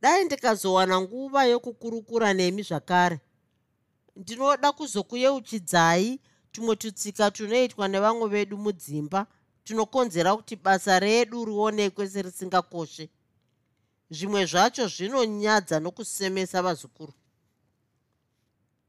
Dai 0.03 0.25
ndikazowana 0.25 1.01
nguva 1.01 1.45
yokukurukura 1.45 2.35
nemi 2.35 2.63
zvakare 2.63 3.21
ndinoda 4.17 4.73
kuzokuyeuchidzai 4.73 6.21
tumwe 6.53 6.77
tutsika 6.77 7.31
tunoitwa 7.31 7.89
nevamwe 7.89 8.29
vedu 8.29 8.57
mudzimba 8.59 9.27
tunokonzera 9.65 10.37
kuti 10.37 10.57
basa 10.57 10.99
redu 11.01 11.45
rionekwe 11.45 12.09
serisingakoshe 12.09 13.05
zvimwe 14.11 14.43
zvacho 14.51 14.85
zvinonyadza 14.95 15.77
nokusemesa 15.81 16.63
vazukuru. 16.63 17.13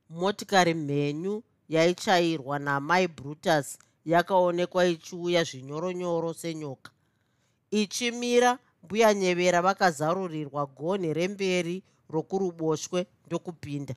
Motikari 0.10 0.74
mhenyu 0.74 1.44
yaichairwa 1.70 2.60
namai 2.60 3.08
brutus 3.08 3.78
yakaonekwa 4.06 4.86
ichiuya 4.86 5.44
zvinyoronyoro 5.44 6.34
senyoka. 6.34 6.92
Ichimira 7.72 8.60
mbuya 8.84 9.14
nyevera 9.14 9.62
vakazarurirwa 9.62 10.66
gonhi 10.66 11.14
remberi 11.14 11.84
rokuruboshwe 12.10 13.00
ndokupinda 13.26 13.96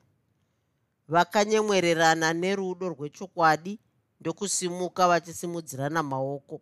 vakanyemwererana 1.11 2.33
nerudo 2.33 2.89
rwechokwadi 2.89 3.79
ndokusimuka 4.19 5.07
vachisimudzirana 5.07 6.03
maoko. 6.03 6.61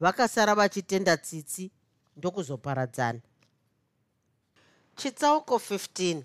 Vakasara 0.00 0.54
vachitenda 0.54 1.16
tsitsi 1.16 1.70
ndokuzoparadzana. 2.16 3.20
Chitsauko 4.96 5.56
15 5.56 6.22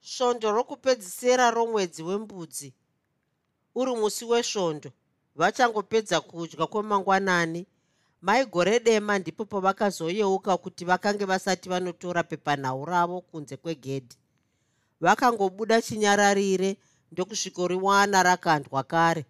svondo 0.00 0.52
rokupedzisira 0.52 1.50
romwedzi 1.50 2.02
wembudzi. 2.02 2.74
Uri 3.74 3.94
musi 3.96 4.24
wesvondo. 4.24 4.90
Vachangopedza 5.36 6.20
kudya 6.20 6.66
kwemangwanani. 6.66 7.66
Mai 8.20 8.46
gore 8.46 8.80
dema 8.80 9.18
ndipo 9.18 9.44
pavakazoyeuka 9.44 10.56
kuti 10.56 10.84
vakange 10.84 11.24
vasati 11.24 11.68
vanotora 11.68 12.22
pepanhau 12.22 12.84
ravo 12.84 13.20
kunze 13.20 13.56
kwegedhi 13.56 14.16
vakangobuda 15.02 15.82
chinyararire 15.82 16.76
ndokusvikoriwana 17.12 18.22
rakandwa 18.22 18.82
kare. 18.82 19.24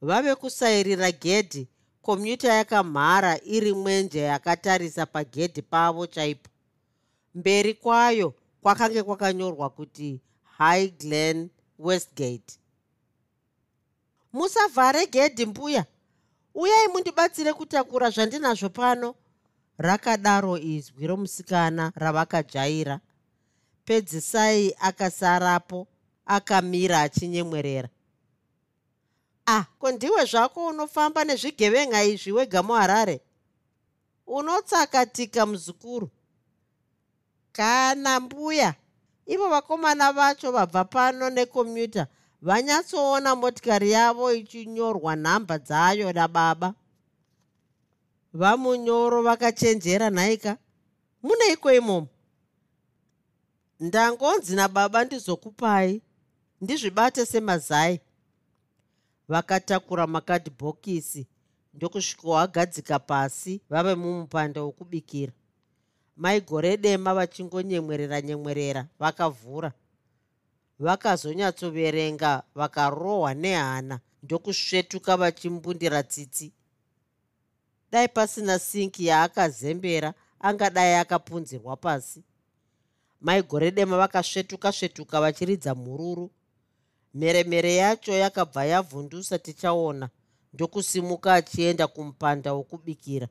Vave 0.00 0.34
kusairira 0.34 1.12
gedhi 1.12 1.68
komyuta 2.02 2.52
yakamhara 2.52 3.40
iri 3.44 3.72
mwenje 3.72 4.18
yakatarisa 4.20 5.06
pagedhi 5.06 5.62
pavo 5.62 6.06
chaipo. 6.06 6.50
Mberi 7.34 7.74
kwayo 7.74 8.34
kwakange 8.62 9.02
kwakanyorwa 9.02 9.70
kuti 9.70 10.20
high 10.58 10.88
glen 10.88 11.50
westgate. 11.78 12.58
Musavhare 14.32 15.06
gedhi 15.06 15.46
mbuya. 15.46 15.84
Uyai 16.54 16.88
mundibatsire 16.88 17.52
kutakura 17.52 18.10
zvandinazvo 18.10 18.68
pano. 18.68 19.14
Rakadaro 19.78 20.58
izwi 20.58 21.06
romusikana 21.06 21.92
ravakajaira 21.94 23.00
pedzisai 23.88 24.74
akasarapo 24.80 25.86
akamira 26.26 27.00
achinyemwerera. 27.00 27.88
Ah 29.46 29.64
ko 29.78 29.90
ndiwe 29.90 30.24
zvako 30.24 30.66
unofamba 30.66 31.24
nezvigevenga 31.24 32.04
izvi 32.04 32.32
wega 32.32 32.62
muharare? 32.62 33.20
Unotsakatika 34.26 35.46
muzukuru. 35.46 36.10
Kana 37.52 38.20
mbuya 38.20 38.74
ivo 39.26 39.48
vakomana 39.48 40.12
vacho 40.12 40.52
vabva 40.52 40.84
pano 40.84 41.30
nekomyuta 41.30 42.06
vanyatsoona 42.42 43.36
motikari 43.36 43.90
yavo 43.90 44.32
ichinyorwa 44.32 45.16
nhamba 45.16 45.58
dzayo 45.58 46.12
nababa. 46.12 46.74
Vamunyoro 48.34 49.22
vakachenjera 49.22 50.10
nhaika 50.10 50.56
muneiko 51.22 51.72
imomo 51.72 52.08
ndangonzi 53.80 54.56
nababa 54.56 55.04
ndizokupai 55.04 56.02
ndizvibate 56.60 57.26
semazai. 57.26 58.00
Vakatakura 59.28 60.06
makadhibhokisi 60.06 61.26
ndokusvika 61.74 62.28
wagadzika 62.28 62.98
pasi 62.98 63.60
vave 63.70 63.94
mumupanda 63.94 64.62
wokubikira. 64.62 65.32
Maigore 66.16 66.76
dema 66.76 67.14
vachingonyemwerera 67.14 68.20
nyemwerera 68.22 68.86
vakavhura. 68.98 69.72
Vakazonyatsoverenga 70.78 72.42
vakarohwa 72.54 73.34
nehana 73.34 74.00
ndokusvetuka 74.22 75.16
vachimbundira 75.16 76.02
tsitsi. 76.02 76.52
Dai 77.92 78.08
pasina 78.08 78.58
sinki 78.58 79.06
yaakazembera 79.06 80.14
angadai 80.40 80.94
akapunzirwa 80.94 81.76
pasi 81.76 82.24
maigore 83.20 83.70
dema 83.70 83.96
vakasvetuka 83.96 84.72
svetuka 84.72 85.20
vachiridza 85.20 85.74
mhururu. 85.74 86.30
Mheremhere 87.14 87.74
yacho 87.76 88.12
yakabva 88.12 88.64
yavhundusa 88.64 89.38
tichaona. 89.38 90.08
Ndokusimuka 90.52 91.34
achienda 91.34 91.86
kumupanda 91.86 92.52
wokubikira. 92.52 93.28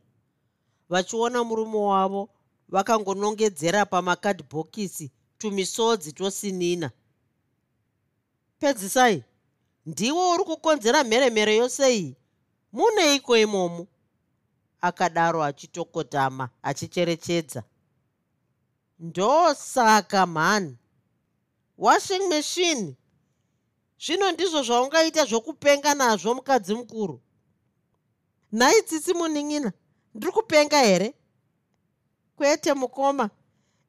Vachiona 0.90 1.44
murume 1.44 1.78
wavo 1.78 2.30
vakangonongedzera 2.70 3.86
pamakadhibhokisi 3.86 5.12
tumisodzi 5.38 6.12
tosinina 6.14 6.92
pedzisai 8.60 9.24
ndiwo 9.86 10.32
uri 10.32 10.44
kukonzera 10.44 11.04
mheremhere 11.04 11.56
yose 11.56 11.96
iyi? 11.98 12.16
Muneiko 12.74 13.38
imomo? 13.38 13.88
Akadaro 14.82 15.44
achitokotama 15.44 16.50
achicherechedza 16.64 17.64
ndosaka 19.00 20.26
mhani 20.26 20.78
washing 21.78 22.28
machine. 22.30 22.95
Zvino 24.00 24.32
ndizvo 24.32 24.64
zvaungaita 24.64 25.26
zvokupenga 25.26 25.93
nazvo 25.93 26.34
mukadzi 26.34 26.76
mukuru. 26.76 27.22
Nhai 28.52 28.82
tsitsi 28.82 29.14
munin'ina 29.14 29.72
ndiri 30.16 30.32
kupenga 30.32 30.80
here? 30.80 31.14
Kwete 32.36 32.74
mukoma. 32.74 33.30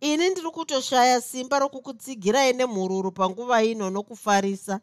Ini 0.01 0.31
ndiri 0.31 0.51
kutoshaya 0.51 1.21
simba 1.21 1.59
rokukutsigirai 1.59 2.53
nemhururu 2.53 3.13
panguva 3.13 3.63
ino 3.65 3.91
nokufarisa. 3.91 4.81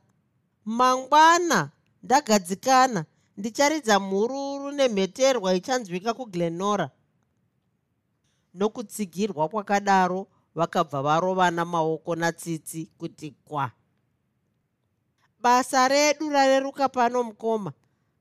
Mangwana 0.65 1.71
ndagadzikana. 2.03 3.05
Ndicharidza 3.37 3.99
mhururu 3.99 4.71
nemheterwa 4.71 5.55
ichanzwika 5.55 6.13
kuglenora 6.13 6.89
nokutsigirwa 8.55 9.49
kwakadaro 9.49 10.27
vakabva 10.55 11.01
varovana 11.01 11.65
maoko 11.65 12.15
natsitsi 12.15 12.89
kuti 12.97 13.31
kwa. 13.45 13.71
Basa 15.39 15.87
redu 15.87 16.29
rareruka 16.29 16.89
pano 16.89 17.23
mukoma 17.23 17.73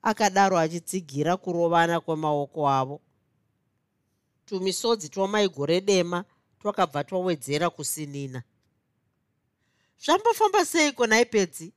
akadaro 0.03 0.59
achitsigira 0.59 1.37
kurovana 1.37 2.01
kwemaoko 2.01 2.69
avo. 2.69 3.01
Tumisodzi 4.47 5.09
twamaigore 5.09 5.81
dema 5.81 6.25
twakabva 6.61 7.05
twawedzera 7.05 7.71
kusinina. 7.71 8.43
Zvambofamba 10.05 10.65
seiko 10.65 11.07
naipedzi 11.07 11.73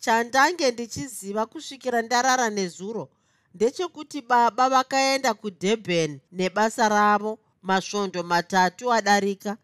chandange 0.00 0.70
ndichiziva 0.70 1.46
kusvikira 1.46 2.02
ndarara 2.02 2.50
nezuro 2.50 3.08
ndechekuti 3.54 4.20
baba 4.22 4.68
vakaenda 4.68 5.34
kudurban 5.34 6.20
nebasa 6.32 6.88
ravo 6.88 7.38
masvondo 7.62 8.22
matatu 8.22 8.92
adarika. 8.92 9.56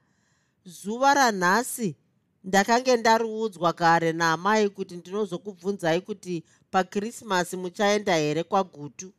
Zuva 0.65 1.15
ranhasi 1.15 1.97
ndakange 2.45 2.97
ndariudzwa 2.97 3.73
kare 3.73 4.13
naamai 4.13 4.69
kuti 4.69 4.97
ndinozokubvunzai 4.97 6.01
kuti 6.01 6.45
pakrismasi 6.71 7.57
muchaenda 7.57 8.15
here 8.17 8.43
kwagutu. 8.45 9.13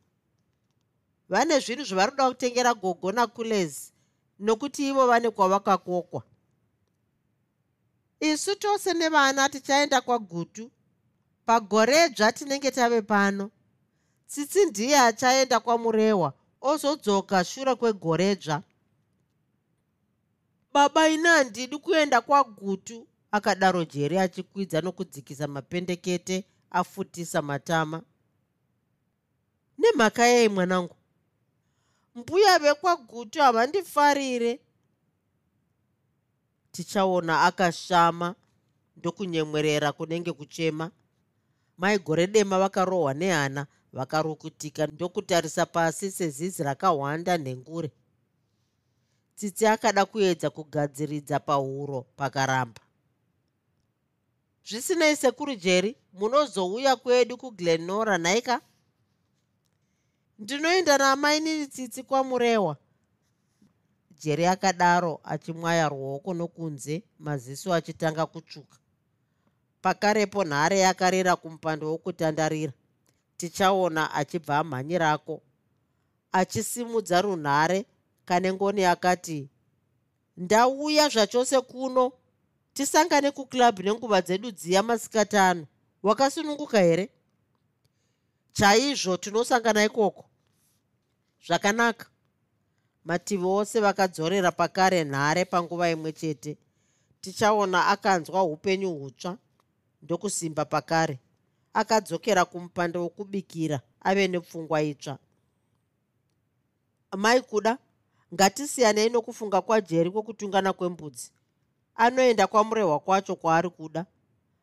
Vane 1.28 1.60
zvinhu 1.60 1.84
zvavari 1.84 2.10
kuda 2.10 2.28
kutengera 2.28 2.74
gogo 2.74 3.12
nakulezi 3.12 3.92
nokuti 4.38 4.88
ivo 4.88 5.06
vane 5.06 5.30
kwavakakokwa. 5.30 6.22
Isu 8.20 8.54
tose 8.56 8.94
nevana 8.94 9.48
tichaenda 9.48 10.00
kwagutu. 10.00 10.70
Pagoredzva 11.46 12.32
tinenge 12.32 12.70
tave 12.70 13.02
pano 13.02 13.50
tsitsi 14.28 14.64
ndiye 14.66 14.98
achaenda 15.00 15.60
kwamurehwa 15.60 16.32
ozodzoka 16.60 17.44
shure 17.44 17.74
kwegoredzva 17.74 18.62
baba 20.72 21.08
ine 21.08 21.28
handidi 21.28 21.78
kuenda 21.78 22.20
kwagutu 22.20 23.06
akadaro 23.32 23.84
jeri 23.84 24.18
achikwidza 24.18 24.80
nokudzikisa 24.80 25.46
mapendekete 25.46 26.44
afutisa 26.70 27.42
matama. 27.42 28.02
Nemhaka 29.78 30.26
yei 30.26 30.48
mwanangu? 30.48 30.96
Mbuya 32.14 32.58
vekwagutu 32.58 33.40
havandifarire. 33.40 34.60
Tichaona 36.72 37.42
akashama 37.42 38.34
ndokunyemwerera 38.96 39.92
kunenge 39.92 40.32
kuchema. 40.32 40.90
Maigore 41.78 42.26
dema 42.26 42.58
vakarohwa 42.58 43.14
nehana 43.14 43.66
vakarukutika 43.92 44.86
ndokutarisa 44.86 45.66
pasi 45.66 46.10
sezizi 46.10 46.62
rakahwanda 46.62 47.38
nhengure 47.38 47.90
tsitsi 49.36 49.66
akada 49.66 50.04
kuedza 50.04 50.50
kugadziridza 50.50 51.40
pahuro 51.40 52.02
pakaramba. 52.16 52.80
Zvisinei 54.68 55.16
sekuru 55.16 55.54
jeri 55.54 55.96
munozouya 56.12 56.96
kwedu 56.96 57.36
kuglenora 57.36 58.18
nhaika 58.18 58.60
ndinoenda 60.38 60.98
namainini 60.98 61.66
tsitsi 61.66 62.02
kwamurehwa 62.02 62.76
jeri 64.20 64.46
akadaro 64.46 65.20
achimwaya 65.24 65.88
ruoko 65.88 66.34
nokunze 66.34 67.02
maziso 67.18 67.74
achitanga 67.74 68.26
kutsvuka. 68.26 68.78
Pakarepo 69.82 70.44
nhare 70.44 70.78
yakarira 70.78 71.36
kumupando 71.36 71.90
wokutandarira 71.90 72.72
tichaona 73.38 74.02
achibva 74.14 74.58
amhanyirako 74.58 75.34
achisimudza 76.32 77.22
runhare 77.22 77.86
kane 78.24 78.52
ngoni 78.52 78.84
akati 78.84 79.48
ndauya 80.36 81.08
zvachose 81.08 81.60
kuno. 81.60 82.12
Tisangane 82.74 83.30
kuklabhu 83.30 83.82
nenguva 83.82 84.20
dzedu 84.22 84.50
dziya 84.50 84.82
masikatano. 84.82 85.66
Wakasununguka 86.02 86.78
here? 86.78 87.10
Chaizvo 88.52 89.16
tinosangana 89.16 89.84
ikoko. 89.84 90.24
Zvakanaka. 91.46 92.06
Mativi 93.04 93.44
ose 93.44 93.80
vakadzorera 93.80 94.52
pakare 94.52 95.04
nhare 95.04 95.44
panguva 95.44 95.90
imwe 95.90 96.12
chete. 96.12 96.56
Tichaona 97.20 97.86
akanzwa 97.86 98.42
upenyu 98.42 98.90
hutsva 98.94 99.38
ndokusimba 100.02 100.64
pakare 100.64 101.18
akadzokera 101.80 102.44
kumupanda 102.44 103.00
wokubikira 103.00 103.80
ave 104.00 104.28
nepfungwa 104.28 104.82
itsva 104.82 105.14
mai 107.16 107.40
kuda 107.50 107.78
ngatisiyanei 108.34 109.08
nokufunga 109.10 109.60
kwajeri 109.66 110.10
kwokutungana 110.10 110.72
kwembudzi. 110.72 111.32
Anoenda 111.94 112.46
kwamurehwa 112.46 113.00
kwacho 113.00 113.36
kwaari 113.36 113.70
kuda. 113.70 114.06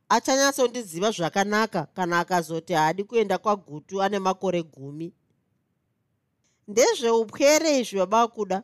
Achanyatsondiziva 0.09 1.11
zvakanaka 1.11 1.83
kana 1.95 2.19
akazoti 2.19 2.73
haadi 2.73 3.03
kuenda 3.03 3.37
kwagutu 3.37 4.03
ane 4.03 4.19
makore 4.19 4.63
gumi. 4.63 5.13
Ndezveupwere 6.67 7.79
izvi 7.79 7.97
baba 7.97 8.27
kuda? 8.27 8.63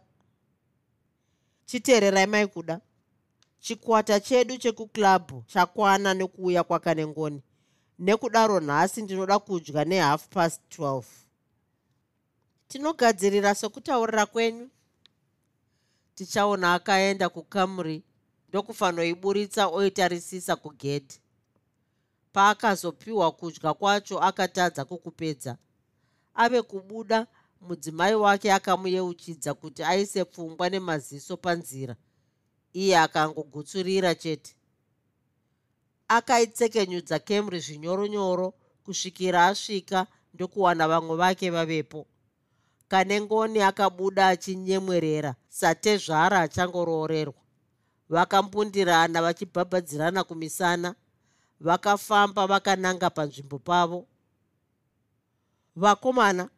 Chiteererai 1.66 2.28
mai 2.28 2.48
kuda. 2.48 2.82
Chikwata 3.60 4.20
chedu 4.20 4.58
chekuklabhu 4.58 5.44
chakwana 5.48 6.14
nekuuya 6.14 6.64
kwakanengoni 6.64 7.42
nekudaro 8.02 8.60
nhasi 8.60 9.02
ndinoda 9.02 9.40
kudya 9.40 9.86
nehalf 9.86 10.28
past 10.28 10.62
12 10.80 11.04
tinogadzirira 12.68 13.56
sokutaurira 13.56 14.26
kwenyu. 14.26 14.70
Tichaona 16.16 16.74
akaenda 16.74 17.30
kukamuri 17.30 18.04
ndokufanoiburitsa 18.50 19.68
oitarisisa 19.68 20.56
kugedhi. 20.56 21.20
Paakazopiwa 22.34 23.32
kudya 23.32 23.74
kwacho 23.74 24.20
akatadza 24.20 24.86
kukupedza. 24.86 25.58
Ave 26.36 26.62
kubuda 26.62 27.28
mudzimai 27.62 28.16
wake 28.16 28.54
akamuyeuchidza 28.54 29.54
kuti 29.54 29.84
aise 29.84 30.26
pfungwa 30.26 30.70
nemaziso 30.70 31.38
panzira. 31.38 31.96
Iye 32.74 32.98
akangogutsurira 33.00 34.16
chete 34.16 34.56
akaitsekenyudza 36.18 37.20
camry 37.28 37.60
zvinyoronyoro 37.66 38.48
kusvikira 38.84 39.40
asvika 39.46 40.00
ndokuwana 40.34 40.88
vamwe 40.88 41.16
vake 41.16 41.50
vavepo. 41.50 42.08
Kanengoni 42.88 43.60
akabuda 43.62 44.28
achinyemwerera 44.28 45.36
satezvara 45.50 46.38
achangoroorerwa. 46.46 47.42
Vakambundirana 48.10 49.22
vachibhabhadzirana 49.22 50.24
kumisana 50.24 50.96
vakafamba 51.60 52.48
vakananga 52.48 53.10
panzvimbo 53.10 53.60
pavo. 53.60 54.08
Vakomana 55.76 56.50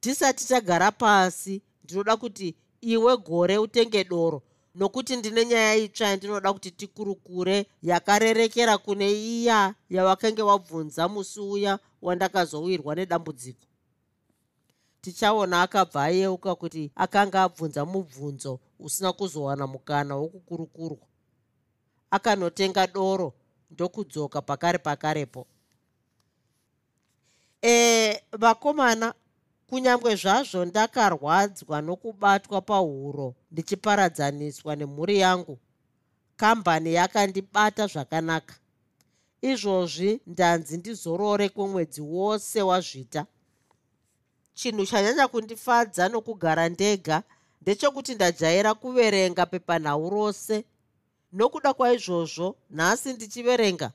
tisati 0.00 0.48
tagara 0.48 0.90
pasi 0.92 1.62
ndinoda 1.84 2.16
kuti 2.16 2.56
iwe 2.80 3.16
gore 3.16 3.58
utenge 3.58 4.04
doro 4.04 4.42
nokuti 4.78 5.16
ndine 5.16 5.44
nyaya 5.44 5.74
itsva 5.76 6.06
yandinoda 6.08 6.52
kuti 6.52 6.70
tikurukure 6.70 7.66
yakarerekera 7.82 8.78
kune 8.78 9.10
iya 9.12 9.74
yawakenge 9.90 10.42
wabvunza 10.42 11.08
musi 11.08 11.40
uya 11.40 11.78
wandakazowirwa 12.02 12.94
nedambudziko. 12.94 13.66
Tichaona 15.00 15.62
akabva 15.62 16.04
ayeuka 16.04 16.54
kuti 16.54 16.92
akanga 16.94 17.42
abvunza 17.42 17.84
mubvunzo 17.84 18.60
usina 18.78 19.12
kuzowana 19.12 19.66
mukana 19.66 20.16
wokukurukurwa. 20.16 21.06
Akanotenga 22.10 22.86
doro 22.86 23.34
ndokudzoka 23.70 24.42
pakare 24.42 24.78
pakarepo. 24.78 25.46
E 27.62 28.22
vakomana 28.32 29.14
kunyange 29.68 30.16
zvazvo 30.22 30.64
ndakarwadzwa 30.64 31.76
nokubatwa 31.86 32.58
pahuro 32.70 33.28
ndichiparadzaniswa 33.52 34.72
nemhuri 34.76 35.16
yangu 35.24 35.58
kambani 36.40 36.90
yakandibata 36.98 37.86
zvakanaka. 37.92 38.54
Izvozvi 39.50 40.20
ndanzi 40.26 40.76
ndizorore 40.76 41.48
kwemwedzi 41.48 42.00
wose 42.00 42.62
wazvita. 42.62 43.26
Chinhu 44.54 44.86
chanyanya 44.86 45.28
kundifadza 45.28 46.08
nokugara 46.08 46.68
ndega 46.68 47.22
ndechekuti 47.62 48.14
ndajaira 48.14 48.74
kuverenga 48.74 49.46
pepanhau 49.46 50.10
rose. 50.10 50.64
Nokuda 51.32 51.74
kwaizvozvo 51.74 52.56
nhasi 52.70 53.12
ndichiverenga 53.12 53.88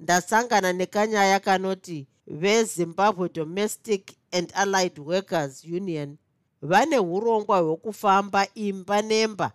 ndasangana 0.00 0.72
nekanyaya 0.72 1.40
kanoti 1.40 2.06
vezimbabwe 2.30 3.28
domestic 3.28 4.16
and 4.32 4.52
allied 4.54 4.98
workers 4.98 5.64
union. 5.64 6.18
Vane 6.62 6.98
urongwa 6.98 7.58
hwekufamba 7.58 8.46
imba 8.54 9.02
nemba. 9.02 9.52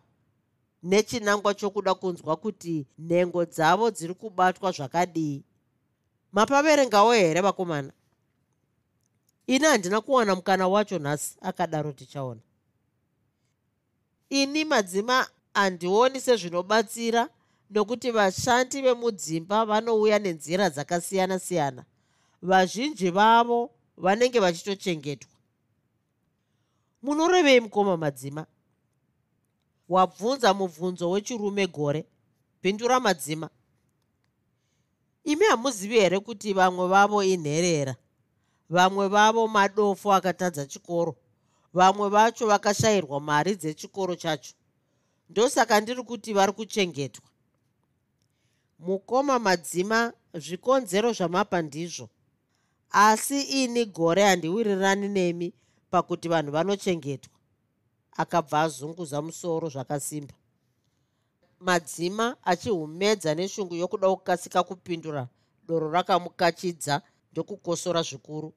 Nechinangwa 0.84 1.54
chokuda 1.54 1.94
kunzwa 1.96 2.36
kuti 2.36 2.88
nhengo 2.98 3.46
dzavo 3.46 3.92
dziri 3.92 4.14
kubatwa 4.14 4.72
zvakadii 4.72 5.44
mapaverengawo 6.32 7.14
here 7.14 7.42
vakomana? 7.42 7.92
Ini 9.48 9.66
handina 9.66 10.02
kuwana 10.02 10.36
mukana 10.36 10.68
wacho 10.68 11.00
nhasi 11.00 11.38
akadaro 11.42 11.92
tichaona. 11.92 12.42
Ini 14.30 14.66
madzima 14.66 15.28
handioni 15.54 16.22
sezvinobatsira 16.22 17.30
nokuti 17.70 18.12
vashandi 18.12 18.82
vemudzimba 18.82 19.66
vanouya 19.66 20.20
nenzira 20.20 20.70
dzakasiyana-siyana 20.70 21.86
vazhinji 22.44 23.10
vavo 23.10 23.72
vanenge 23.98 24.40
vachitochengetwa. 24.40 25.32
Munorevei 27.02 27.60
mukoma 27.60 27.98
madzima. 27.98 28.46
Wabvunza 29.90 30.54
mubvunzo 30.54 31.10
wechirume 31.10 31.68
gore. 31.68 32.06
Pindura 32.62 33.00
madzima. 33.00 33.50
Imi 35.24 35.46
hamuzivi 35.46 36.00
here 36.00 36.20
kuti 36.20 36.54
vamwe 36.54 36.88
vavo 36.88 37.24
inherera? 37.24 37.96
Vamwe 38.70 39.08
vavo 39.08 39.48
madofo 39.48 40.14
akatadza 40.14 40.66
chikoro. 40.66 41.16
Vamwe 41.74 42.10
vacho 42.10 42.48
vakashayirwa 42.48 43.20
mari 43.20 43.56
dzechikoro 43.56 44.16
chacho. 44.16 44.54
Ndosaka 45.30 45.80
ndiri 45.80 46.04
kuti 46.04 46.34
vari 46.34 46.52
kuchengetwa. 46.52 47.26
Mukoma 48.80 49.40
madzima 49.40 50.14
zvikonzero 50.34 51.14
zvamapa 51.14 51.62
ndizvo 51.62 52.10
asi 52.94 53.42
ini 53.42 53.86
gore 53.86 54.24
handiwirirani 54.24 55.08
nemi 55.08 55.54
pakuti 55.92 56.30
vanhu 56.30 56.52
vanochengetwa. 56.52 57.34
Akabva 58.12 58.62
azunguza 58.62 59.22
musoro 59.22 59.70
zvakasimba. 59.70 60.34
Madzima 61.60 62.38
achihumedza 62.44 63.36
neshungu 63.36 63.76
yokuda 63.76 64.10
kukasika 64.10 64.64
kupindura 64.64 65.28
doro 65.68 65.92
rakamukachidza 65.92 67.02
ndokukosora 67.32 68.02
zvikuru. 68.02 68.54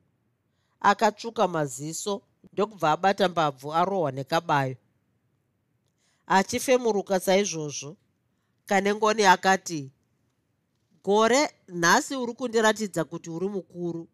Akatsvuka 0.80 1.48
maziso 1.48 2.22
ndokubva 2.52 2.92
abata 2.92 3.28
mbabvu 3.28 3.74
arohwa 3.74 4.12
nekabayo. 4.12 4.76
Achifemuruka 6.26 7.20
saizvozvo 7.20 7.96
kanengoni 8.66 9.24
akati 9.24 9.90
gore 11.04 11.50
nhasi 11.68 12.16
uri 12.16 12.34
kundiratidza 12.34 13.04
kuti 13.04 13.30
uri 13.30 13.48
mukuru 13.48 14.08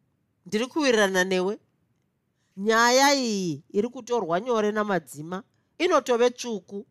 ndiri 0.46 0.66
kuwirirana 0.66 1.24
newe. 1.24 1.58
Nyaya 2.56 3.14
iyi 3.14 3.62
iri 3.70 3.88
kutorwa 3.88 4.40
nyore 4.40 4.72
namadzima. 4.72 5.42
Inotove 5.78 6.30
tsvuku. 6.30 6.86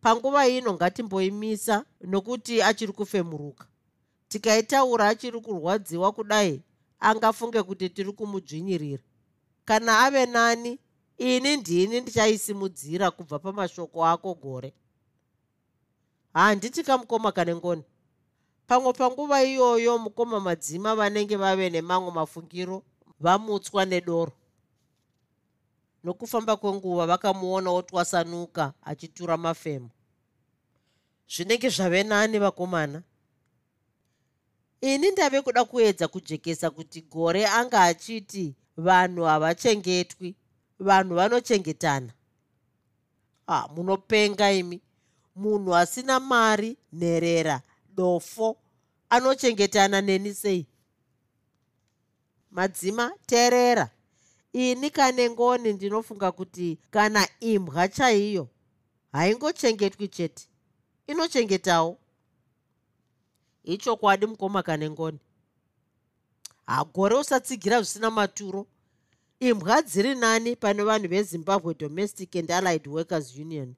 Panguva 0.00 0.48
ino 0.48 0.74
ngatimboimisa 0.74 1.84
nokuti 2.00 2.62
achiri 2.62 2.92
kufemuruka. 2.92 3.66
Tikaitaura 4.28 5.08
achiri 5.08 5.40
kurwadziwa 5.40 6.12
kudai 6.12 6.62
angafunge 7.00 7.62
kuti 7.62 7.88
tiri 7.88 8.12
kumudzvinyirira. 8.12 9.02
Kana 9.64 10.00
ave 10.04 10.26
nani 10.26 10.78
ini 11.18 11.56
ndini 11.56 12.00
ndichaisimudzira 12.00 13.10
kubva 13.10 13.38
pamashoko 13.38 14.06
ako 14.06 14.34
gore. 14.34 14.74
Handiti 16.34 16.82
kamukoma 16.82 17.32
kane 17.32 17.54
ngoni 17.54 17.82
pamwe 18.66 18.92
panguva 18.92 19.42
iyoyo 19.44 19.98
mukoma 19.98 20.40
madzima 20.40 20.94
vanenge 20.94 21.36
vave 21.36 21.70
nemamwe 21.70 22.10
mafungiro 22.10 22.82
vamutswa 23.20 23.84
nedoro. 23.84 24.32
Nokufamba 26.04 26.56
kwenguva 26.56 27.06
vakamuona 27.06 27.70
otwasanuka 27.70 28.72
achitura 28.82 29.36
mafemo. 29.36 29.90
Zvinenge 31.28 31.68
zvave 31.68 32.02
nani 32.02 32.38
vakomana. 32.38 33.02
Ini 34.80 35.10
ndave 35.10 35.42
kuda 35.42 35.64
kuedza 35.64 36.08
kujekesa 36.08 36.70
kuti 36.70 37.00
gore 37.00 37.46
anga 37.46 37.82
achiti 37.82 38.54
vanhu 38.76 39.24
havachengetwi 39.24 40.36
vanhu 40.78 41.14
vanochengetana. 41.14 42.12
Ah, 43.46 43.68
munopenga 43.68 44.52
imi. 44.52 44.82
Munhu 45.36 45.76
asina 45.76 46.20
mari 46.20 46.76
nherera 46.92 47.62
dofo 47.96 48.56
anochengetana 49.10 50.00
neni 50.00 50.34
sei? 50.34 50.66
Madzima 52.50 53.12
teerera. 53.26 53.90
Ini 54.52 54.90
kane 54.90 55.30
ngoni 55.30 55.72
ndinofunga 55.72 56.32
kuti 56.32 56.78
kana 56.90 57.28
imbwa 57.40 57.88
chaiyo 57.88 58.48
haingochengetwi 59.12 60.08
chete 60.08 60.48
inochengetawo? 61.06 61.98
Ichokwadi 63.64 64.26
mukoma 64.26 64.62
kane 64.62 64.90
ngoni. 64.90 65.18
Hagore 66.66 67.16
usatsigira 67.16 67.82
zvisina 67.82 68.10
maturo. 68.10 68.66
Imbwa 69.40 69.82
dziri 69.82 70.14
nani 70.14 70.56
pane 70.56 70.82
vanhu 70.82 71.08
vezimbabwe 71.08 71.74
domestic 71.74 72.36
and 72.36 72.50
allied 72.50 72.86
workers 72.86 73.36
union. 73.36 73.74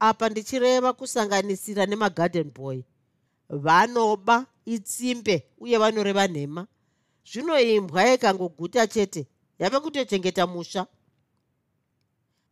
Apa 0.00 0.28
ndichireva 0.28 0.92
kusanganisira 0.92 1.86
nemagarden 1.86 2.50
boy 2.50 2.82
vanoba 3.48 4.46
itsimbe 4.64 5.48
uye 5.58 5.78
vanoreva 5.78 6.28
nhema. 6.28 6.66
Zvino 7.24 7.60
imbwa 7.60 8.14
ikangoguta 8.14 8.86
chete 8.86 9.26
yave 9.58 9.80
kutochengeta 9.80 10.46
musha. 10.46 10.86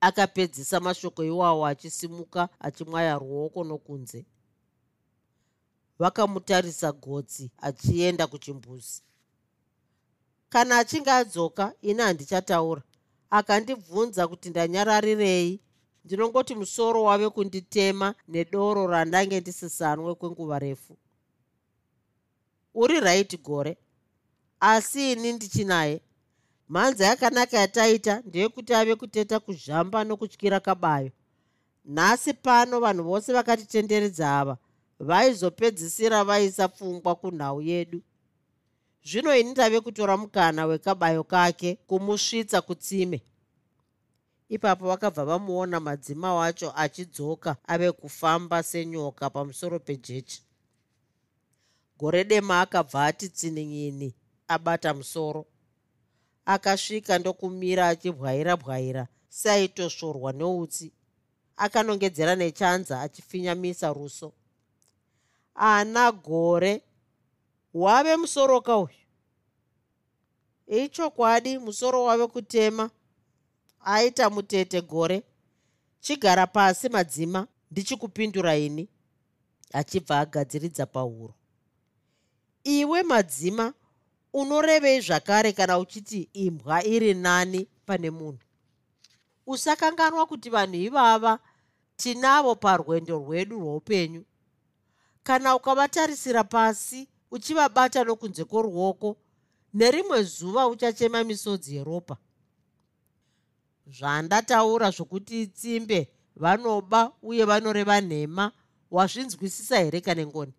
Akapedzisa 0.01 0.81
mashoko 0.81 1.25
iwawo 1.25 1.67
achisimuka 1.67 2.49
achimwaya 2.61 3.19
ruoko 3.19 3.65
nokunze. 3.65 4.27
Vakamutarisa 5.99 6.93
gotsi 6.93 7.51
achienda 7.59 8.27
kuchimbuzi. 8.27 9.03
Kana 10.49 10.79
achinge 10.79 11.11
adzoka 11.11 11.75
ini 11.83 12.03
handichataura. 12.03 12.83
Akandibvunza 13.31 14.29
kuti 14.29 14.51
ndanyararirei 14.51 15.61
ndinongoti 16.07 16.55
musoro 16.55 17.03
wave 17.03 17.31
kunditema 17.31 18.15
nedoro 18.29 18.87
randange 18.87 19.41
ndisisanwe 19.41 20.15
kwenguva 20.15 20.59
refu. 20.59 20.97
Uri 22.75 23.01
raiti 23.01 23.37
gore. 23.37 23.77
Asi 24.61 25.13
ini 25.13 25.33
ndichinaye. 25.33 26.01
Mhanza 26.69 27.07
yakanaka 27.07 27.57
yataita 27.59 28.23
ndeyekuti 28.27 28.75
ave 28.75 28.95
kuteta 28.95 29.41
kuzhamba 29.41 30.05
nokutyira 30.05 30.61
kabayo. 30.61 31.11
Nhasi 31.85 32.35
pano 32.35 32.81
vanhu 32.81 33.05
vose 33.05 33.33
vakatitenderedza 33.33 34.39
ava 34.39 34.57
vaizopedzisira 35.01 36.25
vaisa 36.25 36.69
pfungwa 36.69 37.15
kunhau 37.15 37.63
yedu. 37.63 38.01
Zvino 39.05 39.37
ini 39.37 39.51
ndave 39.51 39.81
kutora 39.81 40.17
mukana 40.17 40.67
wekabayo 40.67 41.25
kake 41.25 41.79
kumusvitsa 41.87 42.61
kutsime 42.63 43.23
ipapo 44.49 44.87
vakabva 44.87 45.25
vamuona 45.25 45.81
madzima 45.81 46.35
wacho 46.35 46.73
achidzoka 46.77 47.57
ave 47.67 47.93
kufamba 47.93 48.63
senyoka 48.63 49.31
pamusoro 49.31 49.79
pejechi 49.79 50.43
gore 51.99 52.25
dema 52.25 52.61
akabva 52.61 53.05
ati 53.07 53.29
tsinin'ini 53.29 54.15
abata 54.49 54.95
musoro. 54.95 55.47
Akasvika 56.45 57.19
ndokumira 57.19 57.89
achibwaira 57.89 58.57
bwaira 58.57 59.09
seaitosvorwa 59.29 60.33
neutsi. 60.33 60.93
Akanongedzera 61.57 62.35
nechanza 62.37 63.01
achifinyamisa 63.01 63.93
ruso. 63.93 64.33
Ana 65.55 66.13
gore 66.13 66.83
wave 67.75 68.17
musoroka 68.17 68.77
uyu. 68.77 69.03
Ichokwadi 70.67 71.59
musoro 71.59 72.05
wave 72.05 72.27
kutema 72.27 72.91
aita 73.87 74.31
mutete 74.31 74.81
gore 74.81 75.23
chigara 76.01 76.47
pasi 76.47 76.89
madzima 76.89 77.47
ndichikupindura 77.71 78.57
ini 78.57 78.89
achibva 79.73 80.19
agadziridza 80.21 80.87
pahuro 80.87 81.35
iwe 82.65 83.03
madzima 83.03 83.75
unorevei 84.33 85.01
zvakare 85.01 85.53
kana 85.53 85.79
uchiti 85.79 86.29
imbwa 86.33 86.85
iri 86.85 87.15
nani 87.15 87.69
pane 87.87 88.11
munhu 88.11 88.47
usakanganwa 89.47 90.27
kuti 90.27 90.51
vanhu 90.51 90.75
ivava 90.75 91.39
tinavo 91.97 92.55
parwendo 92.55 93.19
rwedu 93.19 93.61
rwoupenyu. 93.61 94.25
Kana 95.23 95.57
ukavatarisira 95.57 96.45
pasi 96.45 97.09
uchivabata 97.31 98.05
nokunze 98.05 98.45
kworuoko 98.45 99.17
nerimwe 99.75 100.23
zuva 100.23 100.69
uchachema 100.69 101.25
misodzi 101.25 101.77
yeropa 101.77 102.17
zvandataura 103.87 104.91
zvokuti 104.91 105.47
tsimbe 105.47 106.09
vanoba 106.37 107.13
uye 107.23 107.45
vanoreva 107.45 108.01
nhema 108.01 108.53
wazvinzwisisa 108.91 109.79
here 109.79 110.01
kanengoni 110.01 110.53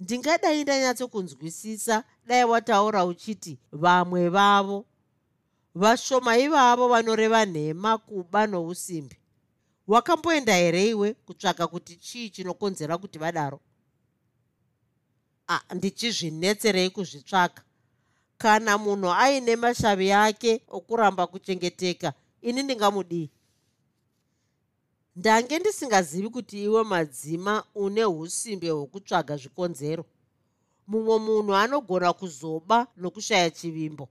ndingadai 0.00 0.62
ndanyatsokunzwisisa 0.62 2.04
dai 2.26 2.44
wataura 2.44 3.04
uchiti 3.04 3.58
vamwe 3.72 4.28
vavo 4.28 4.86
vashoma 5.76 6.38
ivavo 6.38 6.88
vanoreva 6.88 7.44
nhema 7.46 7.98
kuba 7.98 8.46
nousimbi. 8.46 9.16
Wakamboenda 9.86 10.54
here 10.56 10.88
iwe 10.88 11.14
kutsvaka 11.14 11.66
kuti 11.66 11.96
chii 11.96 12.30
chinokonzera 12.30 12.98
kuti 12.98 13.18
vadaro? 13.18 13.60
Ndichizvinetserei 15.74 16.90
kuzvitsvaka 16.90 17.62
kana 18.38 18.78
munhu 18.78 19.10
aine 19.12 19.56
mashavi 19.56 20.12
ake 20.12 20.62
okuramba 20.68 21.26
kuchengeteka 21.26 22.12
ini 22.42 22.62
ndingamudii 22.62 23.30
ndange 25.16 25.58
ndisingazivi 25.58 26.28
kuti 26.28 26.62
iwe 26.64 26.82
madzima 26.84 27.64
une 27.74 28.04
usimbe 28.04 28.70
hwokutsvaga 28.70 29.36
zvikonzero. 29.36 30.04
Mumwe 30.86 31.18
munhu 31.18 31.54
anogona 31.54 32.12
kuzoba 32.12 32.86
nokushaya 32.96 33.50
chivimbo. 33.50 34.08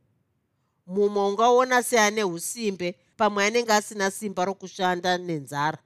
Mumwe 0.88 1.22
ungaona 1.30 1.84
seane 1.84 2.24
usimbe 2.24 2.96
pamwe 3.18 3.46
anenge 3.46 3.74
asina 3.74 4.12
simba 4.12 4.46
rokushanda 4.46 5.18
nenzara. 5.18 5.78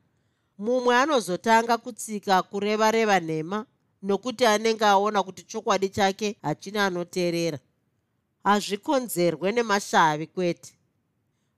Mumwe 0.58 0.96
anozotanga 0.96 1.78
kutsika 1.78 2.42
kureva 2.44 2.92
reva 2.92 3.20
nhema 3.20 3.66
nokuti 4.02 4.46
anenge 4.46 4.86
aona 4.86 5.24
kuti 5.24 5.44
chokwadi 5.44 5.90
chake 5.90 6.38
hachina 6.42 6.86
anoteerera 6.86 7.60
hazvikonzerwe 8.44 9.52
nemashavi 9.52 10.28
kwete. 10.28 10.74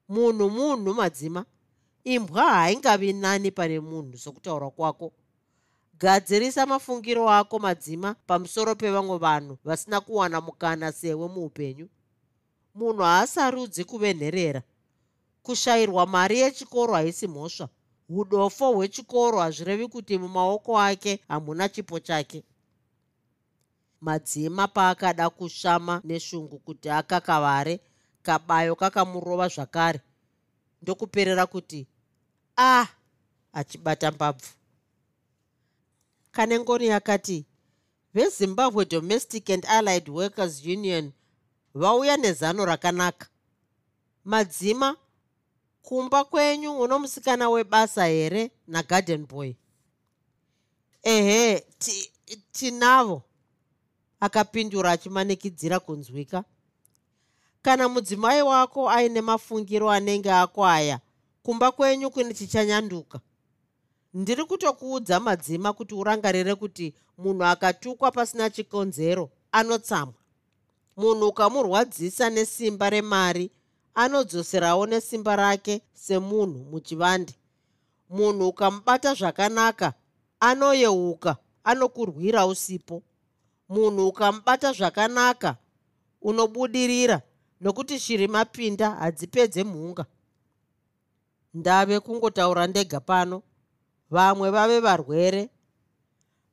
Munhu 0.09 0.49
munhu 0.49 0.93
madzima 0.93 1.45
imbwa 2.03 2.43
haingavi 2.43 3.13
nani 3.13 3.51
pane 3.51 3.79
munhu 3.79 4.17
sokutaura 4.17 4.69
kwako. 4.69 5.11
Gadzirisa 5.99 6.65
mafungiro 6.65 7.29
ako 7.29 7.59
madzima 7.59 8.15
pamusoro 8.27 8.75
pevamwe 8.75 9.17
vanhu 9.17 9.57
vasina 9.63 10.01
kuwana 10.01 10.41
mukana 10.41 10.91
sewe 10.91 11.27
muupenyu. 11.27 11.87
Munhu 12.75 13.01
haasarudzi 13.01 13.83
kuvenherera. 13.83 14.61
Kushayirwa 15.43 16.05
mari 16.05 16.39
yechikoro 16.39 16.93
haisi 16.93 17.27
mhosva. 17.27 17.69
Udofo 18.09 18.71
hwechikoro 18.73 19.39
hazvirevi 19.39 19.87
kuti 19.87 20.17
mumaoko 20.17 20.79
ake 20.79 21.19
hamuna 21.27 21.69
chipo 21.69 21.99
chake 21.99 22.43
madzima 24.01 24.67
paakada 24.67 25.29
kushama 25.29 26.01
neshungu 26.03 26.59
kuti 26.59 26.89
akakavare 26.89 27.79
kabayo 28.23 28.75
kakamurova 28.75 29.47
zvakare. 29.47 30.01
Ndokuperera 30.81 31.45
kuti 31.45 31.87
a 32.57 32.81
ah, 32.81 32.87
achibata 33.53 34.11
mbabvu. 34.11 34.47
Kanengoni 36.31 36.89
akati 36.89 37.45
vezimbabwe 38.13 38.85
domestic 38.85 39.49
and 39.49 39.65
allied 39.65 40.09
workers 40.09 40.65
union 40.65 41.11
vauya 41.73 42.17
nezano 42.17 42.65
rakanaka. 42.65 43.27
Madzima 44.25 44.97
kumba 45.81 46.23
kwenyu 46.23 46.79
uno 46.79 46.99
musikana 46.99 47.49
webasa 47.49 48.05
here 48.05 48.51
nagarden 48.67 49.25
boy 49.25 49.53
ehe 51.03 51.65
tinavo. 52.51 53.17
ti 53.17 53.30
akapindura 54.21 54.91
achimanikidzira 54.91 55.79
kunzwika. 55.79 56.43
Kana 57.61 57.89
mudzimai 57.89 58.41
wako 58.41 58.89
aine 58.89 59.21
mafungiro 59.21 59.91
anenge 59.91 60.31
ako 60.31 60.65
aya 60.65 60.99
kumba 61.43 61.71
kwenyu 61.71 62.11
kune 62.11 62.33
chichanyanduka. 62.33 63.19
Ndiri 64.13 64.45
kutokuudza 64.45 65.19
madzima 65.19 65.73
kuti 65.73 65.95
urangarire 65.95 66.55
kuti 66.55 66.93
munhu 67.17 67.43
akatukwa 67.43 68.11
pasina 68.11 68.49
chikonzero 68.49 69.29
anotsamwa. 69.51 70.13
Munhu 70.97 71.27
ukamurwadzisa 71.27 72.29
nesimba 72.29 72.89
remari 72.89 73.51
anodzoserawo 73.93 74.85
nesimba 74.85 75.35
rake 75.35 75.81
semunhu 75.93 76.59
muchivande. 76.71 77.33
Munhu 78.09 78.47
ukamubata 78.47 79.13
zvakanaka 79.13 79.93
anoyeuka 80.39 81.37
anokurwira 81.63 82.45
usipo 82.45 83.03
munhu 83.71 84.07
ukamubata 84.07 84.73
zvakanaka 84.73 85.57
unobudirira 86.21 87.21
nokuti 87.61 87.99
shiri 87.99 88.27
mapinda 88.27 88.91
hadzipedze 88.91 89.63
mhunga. 89.63 90.05
Ndave 91.53 91.99
kungotaura 91.99 92.67
ndega 92.67 92.99
pano 92.99 93.43
vamwe 94.09 94.49
vave 94.49 94.79
varwere. 94.79 95.49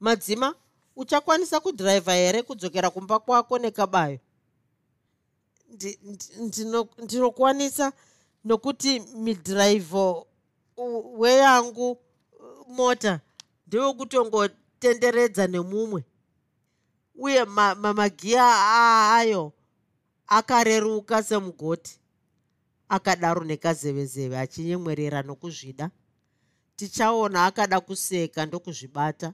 Madzima 0.00 0.54
uchakwanisa 0.96 1.60
kudhiraivha 1.60 2.12
here 2.14 2.42
kudzokera 2.42 2.90
kumba 2.90 3.18
kwako 3.18 3.58
nekabayo? 3.58 4.18
Ndinokwanisa 6.98 7.92
nokuti 8.44 9.00
midhiraivho 9.00 10.26
weyangu 11.18 11.98
mota 12.68 13.20
ndewekutongotenderedza 13.66 15.46
nemumwe 15.46 16.04
uye 17.18 17.44
magiya 17.44 18.46
ma 18.46 19.18
ayo 19.18 19.52
akareruka 20.26 21.22
semugoti 21.22 21.98
akadaro 22.88 23.44
nekazevezeve 23.44 24.38
achinyemwerera 24.38 25.22
nokuzvida. 25.22 25.90
Tichaona 26.76 27.46
akada 27.46 27.80
kuseka 27.80 28.46
ndokuzvibata. 28.46 29.32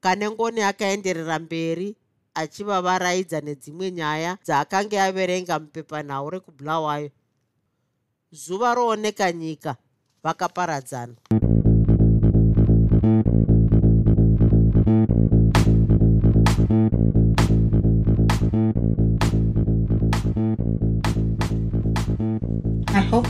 Kane 0.00 0.30
ngoni 0.30 0.62
akaenderera 0.62 1.38
mberi 1.38 1.96
achivavaraidza 2.34 3.40
nedzimwe 3.40 3.90
nyaya 3.90 4.38
dzaakanga 4.44 5.04
averenga 5.04 5.58
mupepanhau 5.58 6.30
rekubulawayo. 6.30 7.10
Zuva 8.32 8.74
rooneka 8.74 9.32
nyika 9.32 9.76
vakaparadzana 10.22 11.14